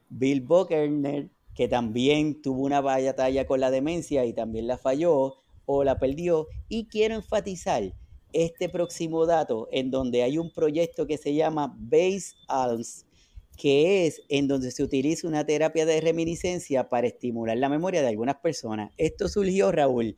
[0.09, 5.35] Bill Buckner, que también tuvo una batalla con la demencia y también la falló
[5.65, 6.47] o la perdió.
[6.67, 7.93] Y quiero enfatizar
[8.33, 13.05] este próximo dato en donde hay un proyecto que se llama Base Arms
[13.55, 18.09] que es en donde se utiliza una terapia de reminiscencia para estimular la memoria de
[18.09, 18.91] algunas personas.
[18.97, 20.17] Esto surgió, Raúl,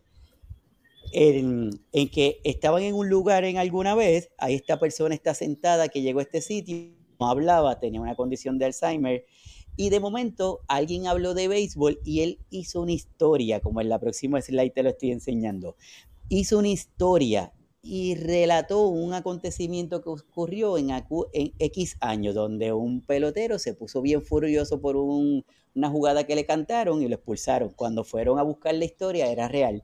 [1.13, 6.01] en, que estaban en un lugar en alguna vez, ahí esta persona está sentada que
[6.01, 9.25] llegó a este sitio, no hablaba, tenía una condición de Alzheimer,
[9.77, 13.99] y de momento alguien habló de béisbol y él hizo una historia, como en la
[13.99, 15.75] próxima slide te lo estoy enseñando.
[16.29, 17.53] Hizo una historia
[17.83, 20.89] y relató un acontecimiento que ocurrió en,
[21.59, 27.01] X años, donde un pelotero se puso bien furioso por una jugada que le cantaron
[27.01, 27.69] y lo expulsaron.
[27.69, 29.83] Cuando fueron a buscar la historia era real.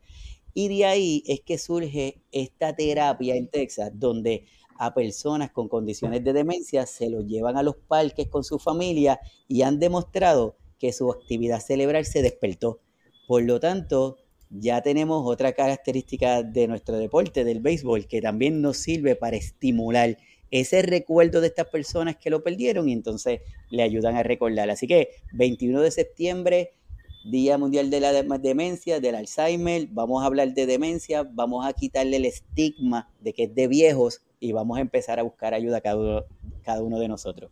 [0.56, 4.46] Y de ahí es que surge esta terapia en Texas, donde
[4.78, 9.19] a personas con condiciones de demencia se los llevan a los parques con su familia
[9.47, 12.80] y han demostrado que su actividad cerebral se despertó.
[13.28, 14.17] Por lo tanto,
[14.49, 20.17] ya tenemos otra característica de nuestro deporte, del béisbol, que también nos sirve para estimular
[20.51, 24.69] ese recuerdo de estas personas que lo perdieron y entonces le ayudan a recordar.
[24.69, 26.74] Así que 21 de septiembre,
[27.26, 32.17] Día Mundial de la Demencia, del Alzheimer, vamos a hablar de demencia, vamos a quitarle
[32.17, 35.82] el estigma de que es de viejos y vamos a empezar a buscar ayuda a
[35.82, 36.26] cada uno,
[36.64, 37.50] cada uno de nosotros.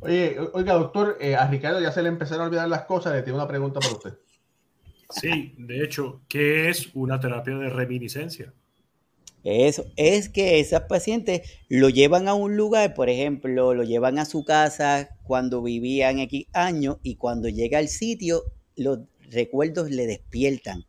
[0.00, 3.22] Oye, oiga, doctor, eh, a Ricardo ya se le empezaron a olvidar las cosas, le
[3.22, 4.14] tengo una pregunta para usted.
[5.08, 8.52] Sí, de hecho, ¿qué es una terapia de reminiscencia?
[9.44, 14.26] Eso, es que esas pacientes lo llevan a un lugar, por ejemplo, lo llevan a
[14.26, 18.42] su casa cuando vivían X años y cuando llega al sitio,
[18.74, 18.98] los
[19.30, 20.84] recuerdos le despiertan.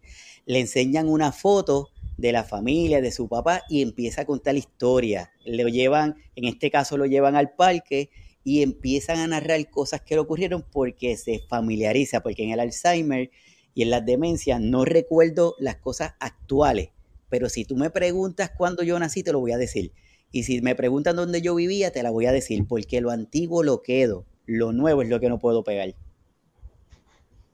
[0.45, 4.59] Le enseñan una foto de la familia, de su papá y empieza a contar la
[4.59, 5.31] historia.
[5.45, 8.09] Lo llevan, en este caso lo llevan al parque
[8.43, 13.29] y empiezan a narrar cosas que le ocurrieron porque se familiariza, porque en el Alzheimer
[13.73, 16.89] y en las demencias no recuerdo las cosas actuales,
[17.29, 19.91] pero si tú me preguntas cuándo yo nací, te lo voy a decir.
[20.31, 23.63] Y si me preguntan dónde yo vivía, te la voy a decir, porque lo antiguo
[23.63, 25.93] lo quedo, lo nuevo es lo que no puedo pegar.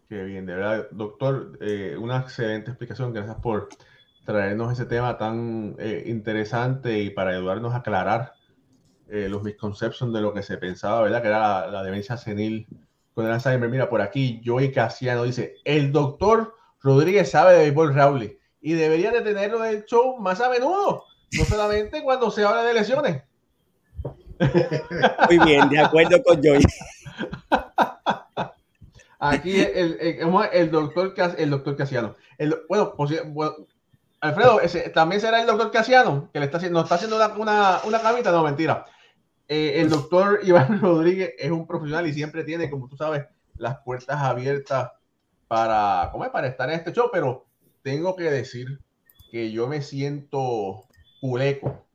[0.09, 3.13] Qué bien, de verdad, doctor, eh, una excelente explicación.
[3.13, 3.69] Gracias por
[4.25, 8.33] traernos ese tema tan eh, interesante y para ayudarnos a aclarar
[9.09, 11.21] eh, los misconceptions de lo que se pensaba, ¿verdad?
[11.21, 12.67] Que era la demencia senil
[13.13, 13.69] con el Alzheimer.
[13.69, 19.11] Mira, por aquí Joey Casiano dice, el doctor Rodríguez sabe de béisbol Raúl y debería
[19.11, 21.03] de tenerlo en el show más a menudo,
[21.37, 23.23] no solamente cuando se habla de lesiones.
[25.29, 26.63] Muy bien, de acuerdo con Joey.
[29.19, 32.15] Aquí el, el, doctor, el doctor Casiano.
[32.37, 32.93] El, bueno,
[34.23, 37.81] Alfredo, ese, también será el doctor Casiano que le está, nos está haciendo una, una,
[37.85, 38.31] una camita.
[38.31, 38.85] No, mentira.
[39.49, 43.25] eh, el doctor Iván Rodríguez es un profesional y siempre tiene, como tú sabes,
[43.57, 44.91] las puertas abiertas
[45.49, 46.31] para, ¿cómo es?
[46.31, 47.45] para estar en este show, pero
[47.81, 48.79] tengo que decir
[49.29, 50.85] que yo me siento
[51.19, 51.85] culeco,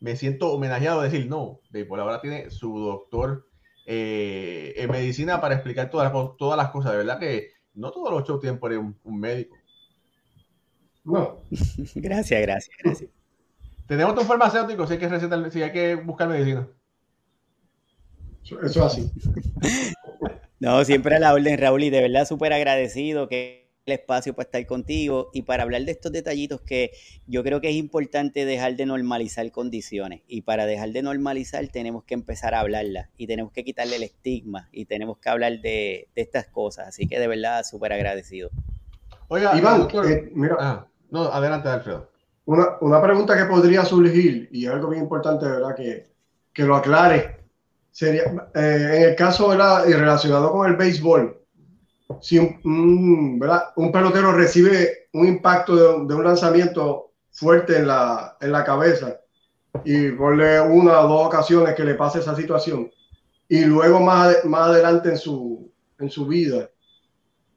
[0.00, 3.46] me siento homenajeado de decir, no, por ahora tiene su doctor
[3.86, 6.92] eh, en medicina para explicar todas las, todas las cosas.
[6.92, 9.56] De verdad que no todos los shows tienen por ahí un, médico.
[11.06, 11.40] No.
[11.94, 13.10] gracias, gracias, gracias.
[13.86, 16.66] Tenemos un farmacéutico si hay que recetar, si hay que buscar medicina.
[18.44, 19.10] Eso es así.
[20.60, 24.46] no, siempre a la orden, Raúl, y de verdad súper agradecido que el espacio para
[24.46, 26.90] estar contigo y para hablar de estos detallitos que
[27.28, 32.02] yo creo que es importante dejar de normalizar condiciones y para dejar de normalizar tenemos
[32.02, 36.08] que empezar a hablarlas y tenemos que quitarle el estigma y tenemos que hablar de,
[36.16, 36.88] estas cosas.
[36.88, 38.50] Así que de verdad súper agradecido.
[39.28, 40.56] Oiga, Iván, eh, mira.
[40.58, 42.10] Ah, no, adelante, Alfredo.
[42.46, 45.74] Una, una, pregunta que podría surgir y algo bien importante, ¿verdad?
[45.74, 46.06] Que,
[46.52, 47.44] que lo aclare.
[47.90, 49.86] Sería, eh, en el caso, ¿verdad?
[49.88, 51.40] Y relacionado con el béisbol,
[52.20, 53.40] si un,
[53.76, 59.20] un pelotero recibe un impacto de, un lanzamiento fuerte en la, en la cabeza
[59.84, 62.90] y ponle una o dos ocasiones que le pase esa situación
[63.48, 66.70] y luego más, más adelante en su, en su vida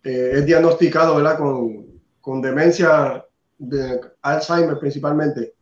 [0.03, 1.37] eh, es diagnosticado ¿verdad?
[1.37, 1.87] Con,
[2.21, 3.25] con demencia
[3.59, 5.53] de Alzheimer principalmente,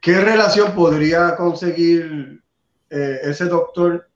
[0.00, 2.42] ¿qué relación podría conseguir
[2.88, 4.08] eh, ese doctor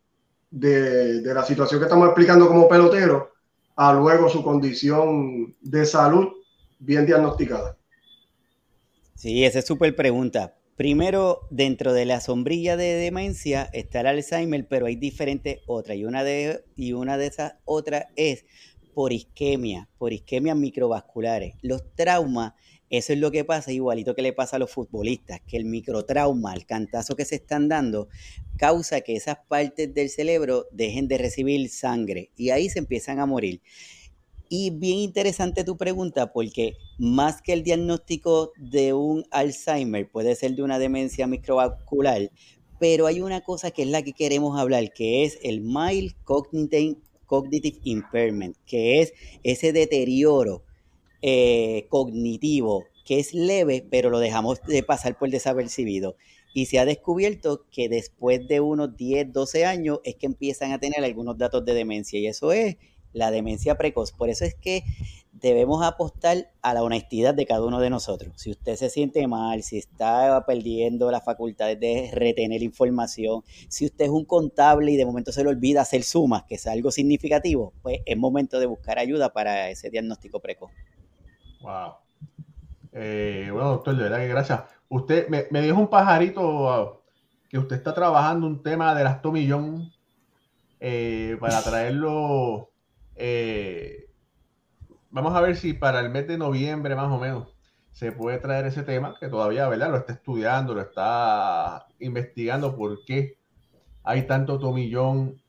[0.50, 3.32] de, la situación que estamos explicando como pelotero
[3.76, 6.28] a luego su condición de salud
[6.78, 7.76] bien diagnosticada?
[9.14, 10.54] Sí, esa es súper pregunta.
[10.76, 15.96] Primero, dentro de la sombrilla de demencia está el Alzheimer, pero hay diferentes otras.
[15.96, 18.44] Y una de, y una de esas otras es
[18.94, 21.54] por isquemia, por isquemias microvasculares.
[21.62, 22.54] Los traumas
[22.92, 26.52] eso es lo que pasa, igualito que le pasa a los futbolistas, que el microtrauma,
[26.52, 28.08] el cantazo que se están dando,
[28.58, 33.24] causa que esas partes del cerebro dejen de recibir sangre y ahí se empiezan a
[33.24, 33.62] morir.
[34.50, 40.54] Y bien interesante tu pregunta, porque más que el diagnóstico de un Alzheimer, puede ser
[40.54, 42.30] de una demencia microvascular,
[42.78, 46.98] pero hay una cosa que es la que queremos hablar, que es el mild cognitive,
[47.24, 49.14] cognitive impairment, que es
[49.44, 50.62] ese deterioro
[51.22, 56.16] eh, cognitivo que es leve, pero lo dejamos de pasar por desapercibido.
[56.54, 60.78] Y se ha descubierto que después de unos 10, 12 años es que empiezan a
[60.78, 62.76] tener algunos datos de demencia y eso es
[63.12, 64.12] la demencia precoz.
[64.12, 64.84] Por eso es que
[65.32, 68.34] debemos apostar a la honestidad de cada uno de nosotros.
[68.36, 74.04] Si usted se siente mal, si está perdiendo las facultades de retener información, si usted
[74.04, 77.72] es un contable y de momento se le olvida hacer sumas, que es algo significativo,
[77.82, 80.70] pues es momento de buscar ayuda para ese diagnóstico precoz.
[81.62, 81.94] Wow.
[82.92, 84.62] Eh, bueno, doctor, de verdad que gracias.
[84.88, 87.02] Usted me, me dijo un pajarito
[87.48, 89.92] que usted está trabajando un tema de las tomillón
[90.80, 92.70] eh, para traerlo.
[93.14, 94.10] Eh,
[95.10, 97.48] vamos a ver si para el mes de noviembre, más o menos,
[97.92, 99.90] se puede traer ese tema, que todavía, ¿verdad?
[99.90, 103.36] Lo está estudiando, lo está investigando por qué
[104.02, 105.40] hay tanto tomillón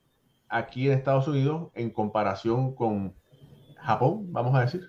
[0.49, 3.16] aquí en Estados Unidos en comparación con
[3.78, 4.88] Japón, vamos a decir.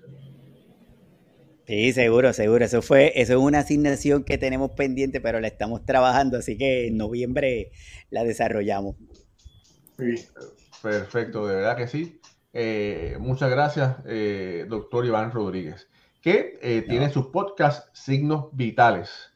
[1.66, 2.64] Sí, seguro, seguro.
[2.64, 6.88] Eso fue, eso es una asignación que tenemos pendiente, pero la estamos trabajando, así que
[6.88, 7.70] en noviembre
[8.10, 8.96] la desarrollamos.
[10.82, 12.20] Perfecto, de verdad que sí.
[12.52, 15.88] Eh, muchas gracias, eh, doctor Iván Rodríguez,
[16.20, 19.32] que eh, tiene su podcast Signos Vitales.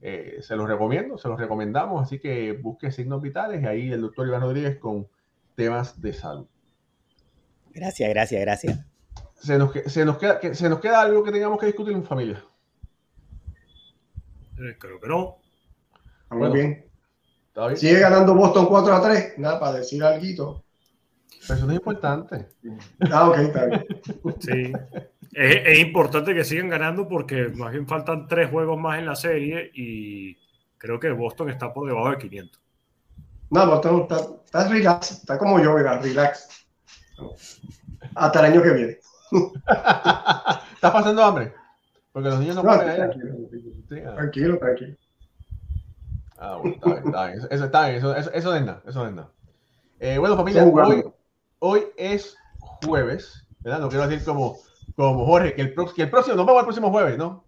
[0.00, 4.26] se los recomiendo, se los recomendamos, así que busque Signos Vitales y ahí el doctor
[4.26, 5.06] Iván Rodríguez con
[5.54, 6.46] temas de salud.
[7.74, 8.95] Gracias, gracias, gracias
[9.38, 12.44] se nos, se nos, queda, se nos queda algo que tengamos que discutir en familia.
[14.58, 15.38] Eh, creo que no.
[16.30, 16.86] Muy bien.
[17.76, 19.38] Sigue ganando Boston 4 a 3.
[19.38, 20.64] Nada, para decir algo.
[21.46, 22.48] Pero eso no es importante.
[23.10, 23.86] Ah, ok, está bien.
[24.40, 24.72] Sí.
[25.32, 29.14] Es, es, importante que sigan ganando porque más bien faltan tres juegos más en la
[29.14, 30.36] serie y
[30.78, 32.62] creo que Boston está por debajo de 500.
[33.50, 36.66] No, Boston está, está relax, está como yo, mira, relax.
[38.14, 38.98] Hasta el año que viene.
[40.74, 41.52] ¿Estás pasando hambre?
[42.12, 44.06] Porque los niños no, pueden ir.
[44.06, 44.14] Ah.
[44.14, 44.96] Tranquilo, tranquilo,
[46.38, 47.38] Ah, bueno, está bien, está bien.
[47.50, 47.98] Eso, está bien.
[47.98, 49.30] Eso, eso, eso es nada, eso es nada.
[50.00, 51.04] Eh, bueno, familia, hoy,
[51.58, 52.36] hoy es
[52.84, 53.80] jueves, ¿verdad?
[53.80, 54.58] No quiero decir como,
[54.94, 57.44] como Jorge, que el, que el próximo, nos vemos el próximo jueves, ¿no?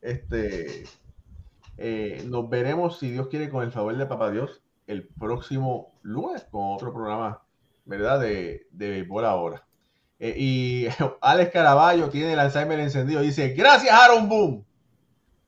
[0.00, 0.84] Este,
[1.76, 6.46] eh, nos veremos, si Dios quiere, con el favor de Papá Dios, el próximo lunes
[6.50, 7.42] con otro programa,
[7.84, 8.20] ¿verdad?
[8.20, 9.66] De, de por ahora.
[10.20, 10.86] Eh, y
[11.20, 13.22] Alex Caraballo tiene el Alzheimer encendido.
[13.22, 14.64] Dice, gracias Aaron Boom.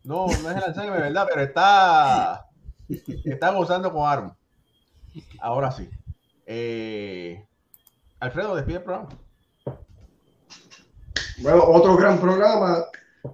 [0.03, 1.27] No, no es el Alzheimer, ¿verdad?
[1.29, 2.47] Pero está,
[3.25, 4.37] está gozando con Aaron.
[5.41, 5.89] Ahora sí.
[6.47, 7.47] Eh,
[8.19, 9.09] Alfredo, despide el programa.
[11.39, 12.85] Bueno, otro gran programa.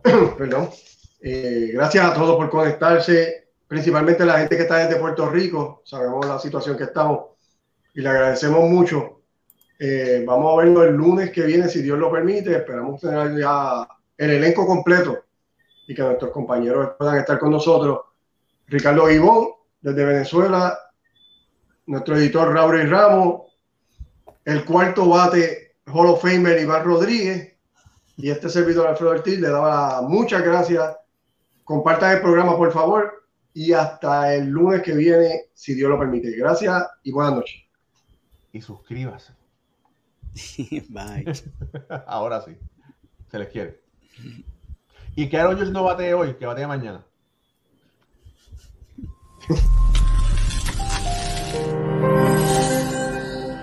[0.36, 0.70] Perdón.
[1.20, 5.82] Eh, gracias a todos por conectarse, principalmente la gente que está desde Puerto Rico.
[5.84, 7.30] Sabemos la situación que estamos
[7.94, 9.17] y le agradecemos mucho.
[9.78, 12.56] Eh, vamos a verlo el lunes que viene, si Dios lo permite.
[12.56, 15.24] Esperamos tener ya el elenco completo
[15.86, 18.00] y que nuestros compañeros puedan estar con nosotros.
[18.66, 19.48] Ricardo Ivón,
[19.80, 20.78] desde Venezuela,
[21.86, 23.42] nuestro editor Raúl Ramos,
[24.44, 27.54] el cuarto bate Hall of Famer Iván Rodríguez
[28.16, 30.96] y este servidor Alfredo Ortiz le daba muchas gracias.
[31.64, 36.30] Compartan el programa, por favor, y hasta el lunes que viene, si Dios lo permite.
[36.32, 37.62] Gracias y buenas noches.
[38.52, 39.37] Y suscríbase.
[40.88, 41.32] Bye.
[42.06, 42.56] Ahora sí.
[43.30, 43.80] Se les quiere.
[45.16, 47.04] Y que Aaron no bate hoy, que bate mañana.